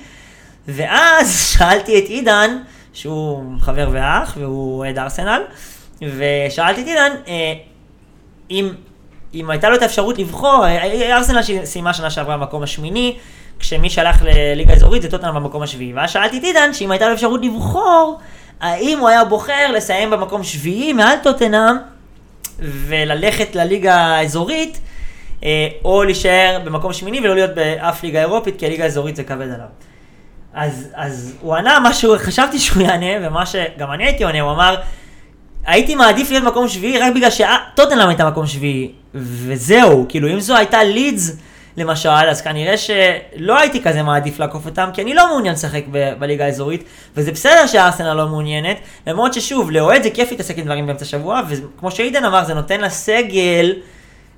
[0.68, 2.58] ואז שאלתי את עידן,
[2.92, 5.42] שהוא חבר ואח, והוא אוהד ארסנל,
[6.02, 7.52] ושאלתי את עידן, אה,
[8.50, 8.72] אם
[9.34, 10.64] אם הייתה לו את האפשרות לבחור,
[11.12, 13.16] ארסנל סיימה שנה שעברה במקום השמיני,
[13.58, 15.92] כשמי שהלך לליגה אזורית זה טוטנאם במקום השביעי.
[15.92, 18.18] ואז שאלתי את עידן, שאם הייתה לו אפשרות לבחור,
[18.62, 21.76] האם הוא היה בוחר לסיים במקום שביעי מעל טוטנאם,
[22.58, 24.80] וללכת לליגה האזורית,
[25.44, 29.46] אה, או להישאר במקום שמיני ולא להיות באף ליגה אירופית, כי הליגה האזורית זה כבד
[29.46, 29.66] עליו.
[30.54, 34.52] אז, אז הוא ענה מה שהוא חשבתי שהוא יענה, ומה שגם אני הייתי עונה, הוא
[34.52, 34.76] אמר,
[35.66, 40.56] הייתי מעדיף להיות מקום שביעי רק בגלל שטוטנאם הייתה מקום שביעי, וזהו, כאילו אם זו
[40.56, 41.36] הייתה לידס,
[41.76, 46.12] למשל, אז כנראה שלא הייתי כזה מעדיף לעקוף אותם, כי אני לא מעוניין לשחק ב-
[46.18, 46.84] בליגה האזורית,
[47.16, 51.40] וזה בסדר שהארסנל לא מעוניינת, למרות ששוב, לאוהד זה כיף להתעסק עם דברים באמצע השבוע,
[51.48, 53.74] וכמו שאידן אמר, זה נותן לסגל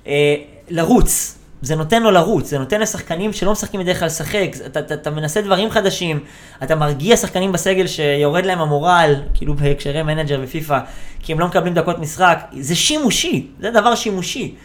[0.07, 0.35] אה,
[0.69, 1.37] לרוץ.
[1.61, 5.09] זה נותן לו לרוץ, זה נותן לשחקנים שלא משחקים בדרך כלל לשחק, אתה, אתה, אתה
[5.09, 6.19] מנסה דברים חדשים,
[6.63, 10.79] אתה מרגיע שחקנים בסגל שיורד להם המורל, כאילו בהקשרי Manager ו FIFA,
[11.19, 14.55] כי הם לא מקבלים דקות משחק, זה שימושי, זה דבר שימושי.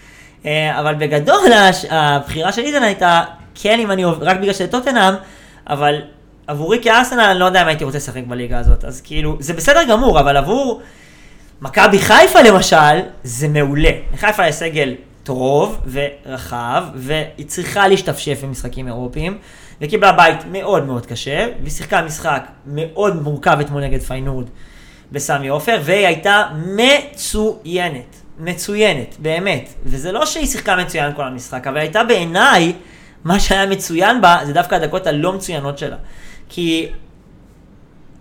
[0.47, 1.53] אה, אבל בגדול
[1.91, 3.22] הבחירה של איתן הייתה,
[3.55, 5.14] כן אם אני עובר, רק בגלל שזה טוטנאם,
[5.68, 6.03] אבל
[6.47, 9.80] עבורי כארסנל אני לא יודע אם הייתי רוצה לשחק בליגה הזאת, אז כאילו, זה בסדר
[9.88, 10.82] גמור, אבל עבור
[11.61, 13.91] מכבי חיפה למשל, זה מעולה.
[14.14, 19.38] לחיפה יש סגל טוב ורחב, והיא צריכה להשתפשף במשחקים אירופיים,
[19.80, 24.47] וקיבלה בית מאוד מאוד קשה, והיא שיחקה משחק מאוד מורכב אתמול נגד פיינורד
[25.12, 26.45] בסמי עופר, והיא הייתה
[26.76, 28.16] מצוינת.
[28.41, 29.68] מצוינת, באמת.
[29.84, 32.72] וזה לא שהיא שיחקה מצוין כל המשחק, אבל הייתה בעיניי,
[33.24, 35.97] מה שהיה מצוין בה, זה דווקא הדקות הלא מצוינות שלה.
[36.49, 36.88] כי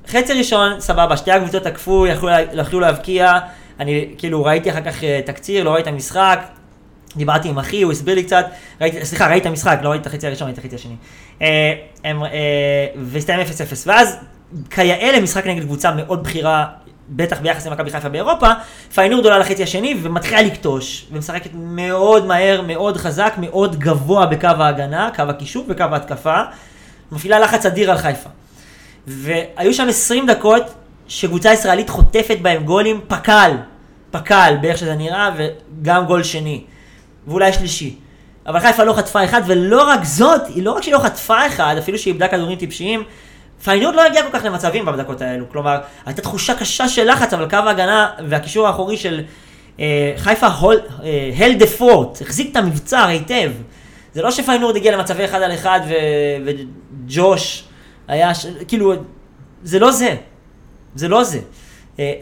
[0.07, 3.39] חצי ראשון, סבבה, שתי הקבוצות תקפו, יכלו, יכלו להבקיע,
[3.79, 6.39] אני כאילו ראיתי אחר כך אה, תקציר, לא ראיתי את המשחק,
[7.15, 8.45] דיברתי עם אחי, הוא הסביר לי קצת,
[8.81, 10.95] ראיתי, סליחה, ראיתי את המשחק, לא ראיתי את החצי הראשון, ראיתי את החצי השני.
[11.41, 11.73] אה,
[12.05, 13.43] אה, והסתיים 0-0,
[13.85, 14.17] ואז
[14.69, 16.65] כיאה למשחק נגד קבוצה מאוד בכירה
[17.09, 18.47] בטח ביחס למכבי חיפה באירופה,
[18.93, 25.09] פיינורד עולה לחצי השני ומתחילה לקטוש, ומשחקת מאוד מהר, מאוד חזק, מאוד גבוה בקו ההגנה,
[25.15, 26.41] קו הקישור וקו ההתקפה,
[27.11, 28.29] מפעילה לחץ אדיר על חיפה.
[29.07, 30.63] והיו שם 20 דקות
[31.07, 33.51] שקבוצה ישראלית חוטפת בהם גולים פק"ל,
[34.11, 36.63] פק"ל באיך שזה נראה, וגם גול שני,
[37.27, 37.95] ואולי שלישי.
[38.47, 41.75] אבל חיפה לא חטפה אחד, ולא רק זאת, היא לא רק שהיא לא חטפה אחד,
[41.77, 43.03] אפילו שהיא איבדה כדורים טיפשיים,
[43.63, 47.49] פיינורד לא הגיע כל כך למצבים בדקות האלו, כלומר, הייתה תחושה קשה של לחץ, אבל
[47.49, 49.21] קו ההגנה והקישור האחורי של
[49.79, 53.51] אה, חיפה hold, אה, held the fort, החזיק את המבצר היטב.
[54.13, 55.93] זה לא שפיינורד הגיע למצבי אחד על אחד ו,
[56.45, 57.63] וג'וש
[58.07, 58.45] היה, ש...
[58.67, 58.93] כאילו,
[59.63, 60.15] זה לא זה,
[60.95, 61.39] זה לא זה.
[61.99, 62.13] אה,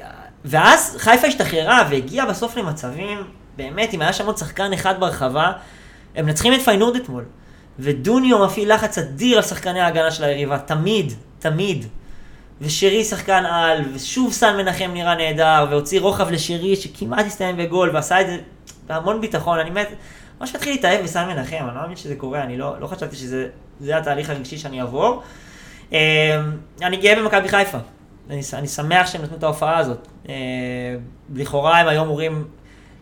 [0.46, 3.18] ואז חיפה השתחררה והגיעה בסוף למצבים,
[3.58, 5.52] באמת, אם היה שם עוד שחקן אחד ברחבה,
[6.16, 7.24] הם מנצחים את פיינורד אתמול.
[7.80, 11.86] ודוניו מפעיל לחץ אדיר על שחקני ההגנה של היריבה, תמיד, תמיד.
[12.62, 18.22] ושרי שחקן על, ושוב סן מנחם נראה נהדר, והוציא רוחב לשרי שכמעט הסתיים בגול, ועשה
[18.22, 18.38] את זה
[18.88, 19.88] בהמון ביטחון, אני מת,
[20.40, 23.98] ממש מתחיל להתאהב בסן מנחם, אני לא מאמין שזה קורה, אני לא, לא חשבתי שזה
[23.98, 25.24] התהליך הרגשי שאני אעבור.
[25.92, 25.98] אמ,
[26.82, 27.78] אני גאה במכבי חיפה,
[28.30, 30.08] אני, אני שמח שהם נתנו את ההופעה הזאת.
[30.30, 30.34] אמ,
[31.36, 32.48] לכאורה הם היו אמורים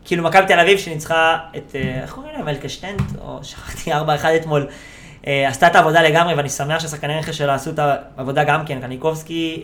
[0.05, 3.95] כאילו מכבי תל אביב שניצחה את, אה, איך קוראים להם, אלקשטנט, או שכחתי 4-1
[4.35, 4.67] אתמול,
[5.25, 7.79] עשתה את העבודה לגמרי, ואני שמח ששחקני רכש שלה עשו את
[8.17, 9.63] העבודה גם כן, קניקובסקי,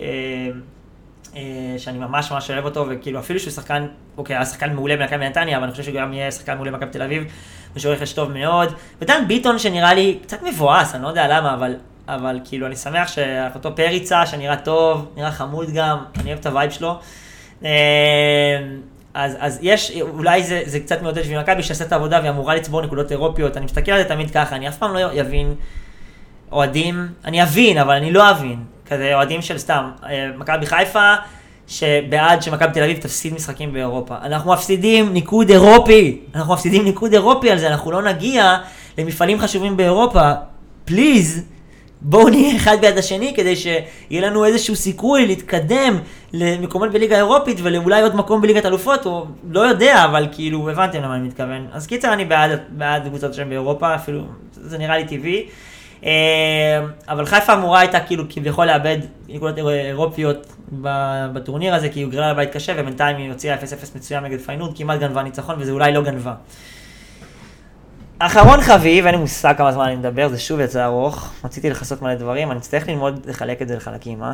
[1.36, 3.88] אה, שאני ממש ממש אוהב אותו, וכאילו אפילו שהוא שחקן,
[4.18, 6.92] אוקיי, היה שחקן מעולה במכבי נתניה, אבל אני חושב שהוא גם יהיה שחקן מעולה במכבי
[6.92, 7.24] תל אביב,
[7.76, 8.74] ושהוא רכש טוב מאוד.
[9.02, 11.76] ודן ביטון שנראה לי קצת מבואס, אני לא יודע למה, אבל,
[12.08, 16.51] אבל כאילו אני שמח שאחותו פריצה, שנראה טוב, נראה חמוד גם, אני אוהב את ה
[16.51, 17.00] vibe שלו.
[19.14, 22.56] אז, אז יש, אולי זה, זה קצת מעודד בשביל מכבי שעשה את העבודה והיא אמורה
[22.56, 25.56] לצבור נקודות אירופיות, אני מסתכל על זה תמיד ככה, אני אף פעם לא אבין
[26.52, 31.14] אוהדים, אני אבין, אבל אני לא אבין, כזה אוהדים של סתם, אה, מכבי חיפה,
[31.68, 34.16] שבעד שמכבי תל אביב תפסיד משחקים באירופה.
[34.22, 38.58] אנחנו מפסידים ניקוד אירופי, אנחנו מפסידים ניקוד אירופי על זה, אנחנו לא נגיע
[38.98, 40.32] למפעלים חשובים באירופה.
[40.86, 41.46] please,
[42.02, 46.00] בואו נהיה אחד ביד השני כדי שיהיה לנו איזשהו סיכוי להתקדם
[46.34, 51.16] למקומות בליגה האירופית ולאולי עוד מקום בליגת אלופות, או לא יודע, אבל כאילו הבנתם למה
[51.16, 51.68] אני מתכוון.
[51.72, 54.22] אז קיצר אני בעד, בעד קבוצות שהן באירופה, אפילו
[54.54, 55.46] זה נראה לי טבעי.
[56.06, 58.98] אה, אבל חיפה אמורה הייתה כאילו כביכול לאבד
[59.30, 60.54] נקודות אירופיות
[61.34, 63.60] בטורניר הזה, כי היא גרלה לבית קשה, ובינתיים היא הוציאה 0-0
[63.96, 66.34] מצוין נגד פיינורד, כמעט גנבה ניצחון, וזה אולי לא גנבה.
[68.26, 71.32] אחרון חביב, אין לי מושג כמה זמן אני מדבר, זה שוב יצא ארוך.
[71.44, 74.34] רציתי לכסות מלא דברים, אני אצטרך ללמוד לחלק את זה לחלקים, אה?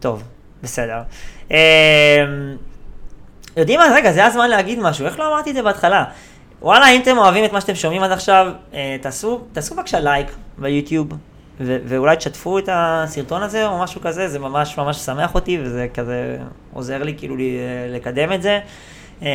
[0.00, 0.22] טוב,
[0.62, 1.02] בסדר.
[1.50, 1.56] אמ,
[3.56, 3.86] יודעים מה?
[3.94, 6.04] רגע, זה הזמן להגיד משהו, איך לא אמרתי את זה בהתחלה?
[6.62, 10.28] וואלה, אם אתם אוהבים את מה שאתם שומעים עד עכשיו, אה, תעשו, תעשו בבקשה לייק
[10.58, 11.08] ביוטיוב,
[11.60, 16.38] ואולי תשתפו את הסרטון הזה או משהו כזה, זה ממש ממש שמח אותי, וזה כזה
[16.72, 17.36] עוזר לי כאילו
[17.88, 18.60] לקדם את זה.
[19.22, 19.28] אה,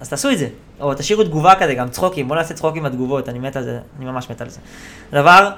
[0.00, 0.48] אז תעשו את זה,
[0.80, 4.06] או תשאירו תגובה כזה, גם צחוקים, בואו נעשה צחוקים בתגובות, אני מת על זה, אני
[4.06, 4.60] ממש מת על זה.
[5.12, 5.50] דבר,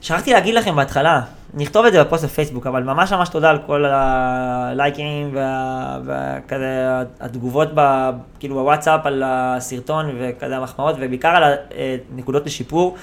[0.00, 1.20] שכחתי להגיד לכם בהתחלה,
[1.54, 5.36] נכתוב את זה בפוסט בפייסבוק, אבל ממש ממש תודה על כל הלייקים
[6.04, 11.54] וכזה התגובות, ב, כאילו בוואטסאפ על הסרטון וכזה המחמאות, ובעיקר על
[12.12, 12.96] הנקודות לשיפור.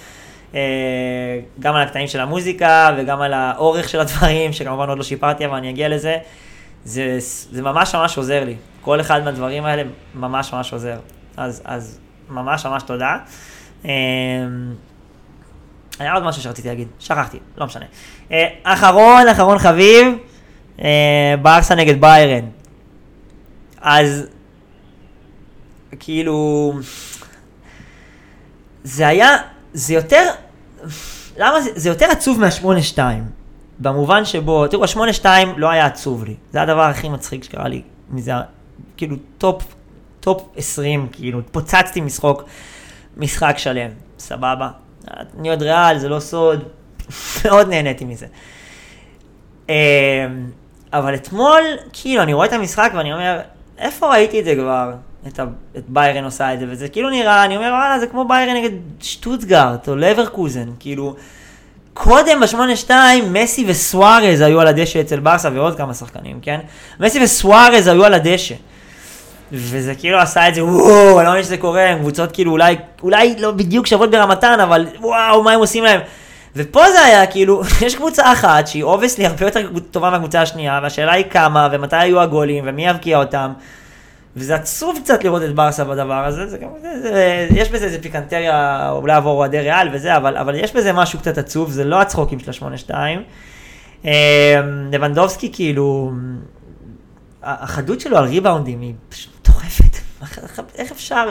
[0.55, 0.59] אה,
[1.59, 5.55] גם על הקטעים של המוזיקה וגם על האורך של הדברים, שכמובן עוד לא שיפרתי, אבל
[5.55, 6.17] אני אגיע לזה.
[6.85, 7.17] זה,
[7.51, 8.55] זה ממש ממש עוזר לי.
[8.81, 9.83] כל אחד מהדברים האלה
[10.15, 10.97] ממש ממש עוזר.
[11.41, 13.17] אז, אז ממש ממש תודה.
[13.85, 13.91] אה,
[15.99, 17.85] היה עוד משהו שרציתי להגיד, שכחתי, לא משנה.
[18.31, 20.07] אה, אחרון, אחרון חביב,
[21.41, 22.45] ברסה נגד ביירן.
[23.81, 24.27] אז
[25.99, 26.73] כאילו,
[28.83, 29.37] זה היה,
[29.73, 30.29] זה יותר,
[31.37, 32.99] למה זה, זה יותר עצוב מה-8-2,
[33.79, 35.25] במובן שבו, תראו, ה-8-2
[35.57, 38.31] לא היה עצוב לי, זה הדבר הכי מצחיק שקרה לי, מזה,
[38.97, 39.63] כאילו, top,
[40.21, 42.43] top 20, כאילו, פוצצתי משחוק,
[43.17, 44.69] משחק שלם, סבבה.
[45.39, 46.63] אני אוהד ריאל, זה לא סוד,
[47.45, 48.25] מאוד נהניתי מזה.
[49.69, 49.73] אמ,
[50.93, 51.61] אבל אתמול,
[51.93, 53.39] כאילו, אני רואה את המשחק ואני אומר,
[53.77, 54.91] איפה ראיתי את זה כבר?
[55.27, 55.45] את, ה,
[55.77, 58.69] את ביירן עושה את זה, וזה כאילו נראה, אני אומר, וואלה, זה כמו ביירן נגד
[58.99, 61.15] שטוטגארט או לברקוזן, כאילו,
[61.93, 66.59] קודם בשמונה שתיים, מסי וסוארז היו על הדשא אצל ברסה ועוד כמה שחקנים, כן?
[66.99, 68.55] מסי וסוארז היו על הדשא.
[69.51, 72.75] וזה כאילו עשה את זה, וואו, אני לא מבין שזה קורה, הם קבוצות כאילו אולי,
[73.03, 76.01] אולי לא בדיוק שוות ברמתן, אבל וואו, מה הם עושים להם?
[76.55, 81.11] ופה זה היה כאילו, יש קבוצה אחת שהיא obviously הרבה יותר טובה מהקבוצה השנייה, והשאלה
[81.11, 83.51] היא כמה, ומתי היו הגולים, ומי יבקיע אותם.
[84.35, 88.89] וזה עצוב קצת לראות את ברסה בדבר הזה, זה, זה, זה, יש בזה איזה פיקנטריה,
[88.91, 92.39] אולי עבור אוהדי ריאל וזה, אבל, אבל יש בזה משהו קצת עצוב, זה לא הצחוקים
[92.39, 93.23] של השמונה שתיים.
[94.91, 96.11] לבנדובסקי אמ, כאילו,
[97.43, 99.30] החדות שלו על ריבאונדים היא פשוט.
[100.75, 101.29] איך אפשר,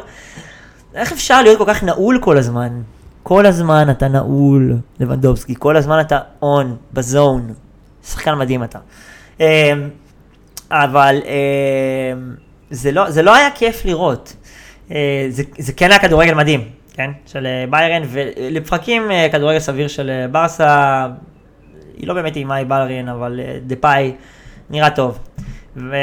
[0.94, 2.82] איך אפשר להיות כל כך נעול כל הזמן?
[3.22, 7.54] כל הזמן אתה נעול, לבנדובסקי, כל הזמן אתה און, בזון.
[8.06, 8.78] שחקן מדהים אתה.
[9.40, 9.44] אמ,
[10.70, 11.22] אבל...
[11.24, 12.34] אמ,
[12.70, 14.36] זה לא, זה לא היה כיף לראות.
[14.92, 17.10] אה, זה, זה כן היה כדורגל מדהים, כן?
[17.26, 21.06] של אה, ביירן, ולפרקים אה, כדורגל סביר של ברסה,
[21.96, 24.12] היא לא באמת אימה היא ביירן, אבל דה פאי
[24.70, 25.18] נראה טוב.
[25.76, 25.96] ו...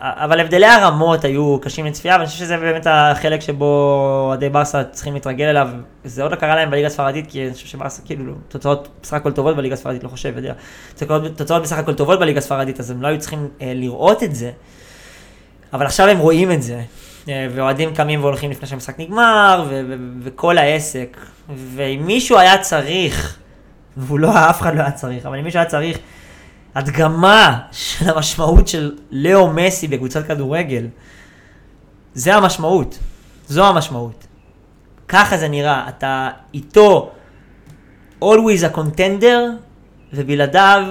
[0.00, 3.64] אבל הבדלי הרמות היו קשים לצפייה, ואני חושב שזה באמת החלק שבו
[4.28, 5.68] אוהדי ברסה צריכים להתרגל אליו.
[6.04, 9.32] זה עוד לא קרה להם בליגה הספרדית, כי אני חושב שברסה, כאילו, תוצאות בסך הכל
[9.32, 10.54] טובות בליגה הספרדית, לא חושב, יודע.
[11.36, 14.50] תוצאות בסך הכל טובות בליגה הספרדית, אז הם לא היו צריכים אה, לראות את זה.
[15.72, 16.80] אבל עכשיו הם רואים את זה,
[17.28, 21.16] אה, ואוהדים קמים והולכים לפני שהמשחק נגמר, ו- ו- וכל העסק.
[21.56, 23.38] ואם מישהו היה צריך,
[23.96, 25.98] והוא לא, אף אחד לא היה צריך, אבל אם מישהו היה צריך
[26.74, 30.86] הדגמה של המשמעות של לאו מסי בקבוצת כדורגל,
[32.14, 32.98] זה המשמעות,
[33.48, 34.26] זו המשמעות.
[35.08, 37.12] ככה זה נראה, אתה איתו
[38.22, 39.38] always a contender,
[40.12, 40.84] ובלעדיו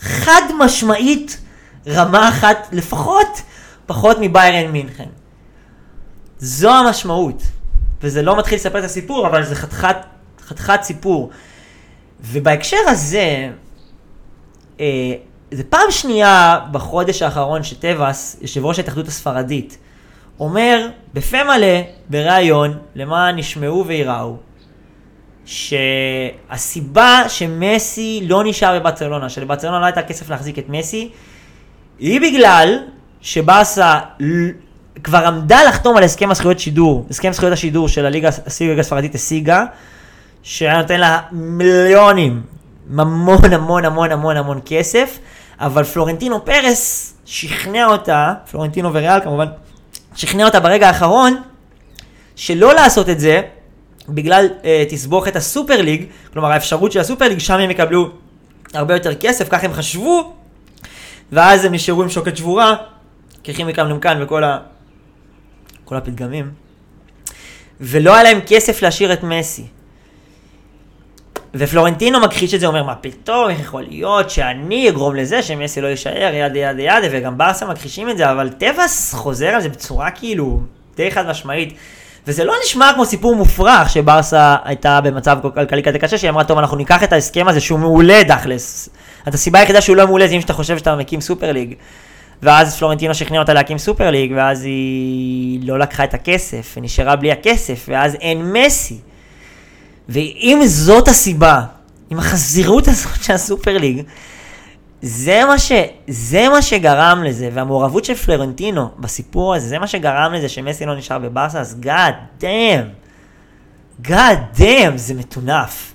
[0.00, 1.40] חד משמעית
[1.86, 3.42] רמה אחת לפחות
[3.86, 5.08] פחות מביירן מינכן.
[6.38, 7.42] זו המשמעות.
[8.02, 9.54] וזה לא מתחיל לספר את הסיפור, אבל זה
[10.40, 11.30] חתיכת, סיפור.
[12.20, 13.50] ובהקשר הזה,
[15.50, 19.78] זה פעם שנייה בחודש האחרון שטבעס, יושב ראש ההתאחדות הספרדית,
[20.40, 24.36] אומר בפה מלא, בריאיון, למען ישמעו וייראו,
[25.44, 31.10] שהסיבה שמסי לא נשאר בברצלונה, שלברצלונה לא הייתה כסף להחזיק את מסי,
[31.98, 32.78] היא בגלל
[33.20, 33.98] שבאסה
[35.04, 38.28] כבר עמדה לחתום על הסכם הזכויות שידור, הסכם זכויות השידור של הליגה
[38.78, 39.64] הספרדית השיגה,
[40.42, 42.42] שהיה נותן לה מיליונים,
[42.98, 45.18] המון המון המון המון המון כסף,
[45.60, 49.46] אבל פלורנטינו פרס שכנע אותה, פלורנטינו וריאל כמובן,
[50.14, 51.42] שכנע אותה ברגע האחרון,
[52.36, 53.42] שלא לעשות את זה,
[54.08, 58.10] בגלל אה, תסבוכת הסופר ליג, כלומר האפשרות של הסופר ליג, שם הם יקבלו
[58.74, 60.32] הרבה יותר כסף, כך הם חשבו,
[61.32, 62.76] ואז הם נשארו עם שוקת שבורה,
[63.42, 64.58] כימיקה מנומקן וכל ה...
[65.84, 66.50] כל הפתגמים,
[67.80, 69.66] ולא היה להם כסף להשאיר את מסי.
[71.54, 75.86] ופלורנטינו מכחיש את זה, אומר, מה פתאום, איך יכול להיות שאני אגרום לזה שמסי לא
[75.86, 80.10] יישאר, יד יד יד, וגם ברסה מכחישים את זה, אבל טבעס חוזר על זה בצורה
[80.10, 80.60] כאילו
[80.96, 81.74] די חד משמעית.
[82.26, 86.58] וזה לא נשמע כמו סיפור מופרך שברסה הייתה במצב כלכלי כזה קשה, שהיא אמרה, טוב,
[86.58, 88.88] אנחנו ניקח את ההסכם הזה שהוא מעולה דאכלס.
[89.28, 91.74] את הסיבה היחידה שהוא לא מעולה זה אם שאתה חושב שאתה מקים סופר ליג.
[92.42, 97.32] ואז פלורנטינו שכנע אותה להקים סופר ליג, ואז היא לא לקחה את הכסף, ונשארה בלי
[97.32, 98.98] הכסף, ואז אין מסי.
[100.08, 101.62] ואם זאת הסיבה,
[102.10, 104.02] עם החזירות הזאת של הסופר ליג,
[105.02, 105.72] זה מה, ש,
[106.08, 110.96] זה מה שגרם לזה, והמעורבות של פלורנטינו בסיפור הזה, זה מה שגרם לזה שמסי לא
[110.96, 112.86] נשאר בבאסה, אז God damn,
[114.08, 115.94] God damn, זה מטונף.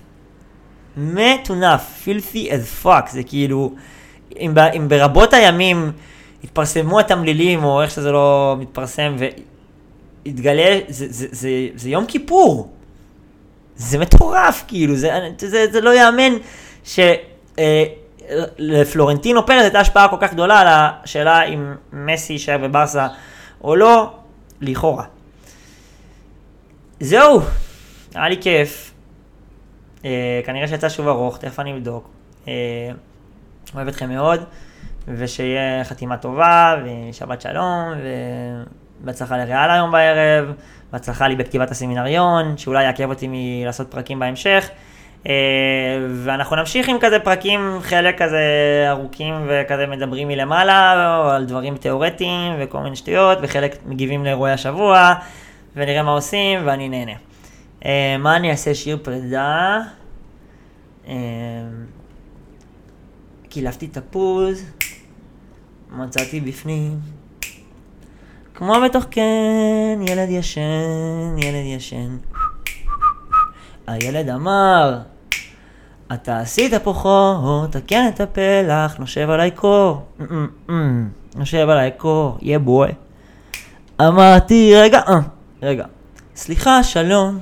[0.97, 3.73] מטונף, פילפי as fuck, זה כאילו,
[4.39, 5.91] אם, ב, אם ברבות הימים
[6.43, 9.15] התפרסמו התמלילים, או איך שזה לא מתפרסם,
[10.25, 12.69] והתגלה, זה, זה, זה, זה יום כיפור.
[13.75, 16.33] זה מטורף, כאילו, זה, זה, זה לא ייאמן
[16.83, 16.99] ש...
[17.59, 17.83] אה,
[18.57, 23.07] לפלורנטינו פרז הייתה השפעה כל כך גדולה על השאלה אם מסי יישאר בברסה
[23.63, 24.13] או לא,
[24.61, 25.05] לכאורה.
[26.99, 27.41] זהו,
[28.15, 28.91] היה לי כיף.
[30.05, 32.09] אה, כנראה שיצא שוב ארוך, תכף אני אבדוק.
[32.47, 32.53] אה,
[33.75, 34.43] אוהב אתכם מאוד,
[35.07, 37.93] ושיהיה חתימה טובה, ושבת שלום,
[39.01, 40.53] ובהצלחה לריאל היום בערב,
[40.93, 44.69] בהצלחה לי בכתיבת הסמינריון, שאולי יעכב אותי מלעשות פרקים בהמשך.
[45.27, 45.33] אה,
[46.23, 48.41] ואנחנו נמשיך עם כזה פרקים, חלק כזה
[48.89, 55.13] ארוכים וכזה מדברים מלמעלה, או על דברים תיאורטיים וכל מיני שטויות, וחלק מגיבים לאירועי השבוע,
[55.75, 57.13] ונראה מה עושים, ואני נהנה.
[57.85, 58.75] אה, מה אני אעשה?
[58.75, 59.79] שיר פרידה.
[61.07, 61.13] אה,
[63.49, 64.65] קילפתי תפוז,
[65.91, 67.12] מצאתי בפנים.
[68.65, 72.17] כמו בתוך כן, ילד ישן, ילד ישן.
[73.87, 74.97] הילד אמר,
[76.13, 80.01] אתה עשית פה חור, תקן את הפלח, נושב עליי קור.
[81.35, 82.87] נושב עליי קור, יא בוי.
[84.01, 85.19] אמרתי, רגע, אה,
[85.63, 85.85] רגע.
[86.35, 87.39] סליחה, שלום.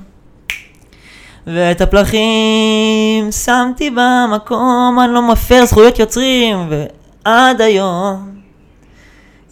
[1.46, 8.31] ואת הפלחים שמתי במקום, אני לא מפר זכויות יוצרים, ועד היום,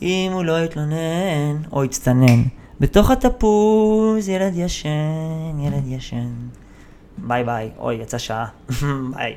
[0.03, 2.43] אם הוא לא יתלונן או יצטנן,
[2.81, 6.31] בתוך התפוז ילד ישן, ילד ישן.
[7.19, 7.71] ביי ביי.
[7.79, 8.47] אוי, יצא שעה.
[9.15, 9.37] ביי.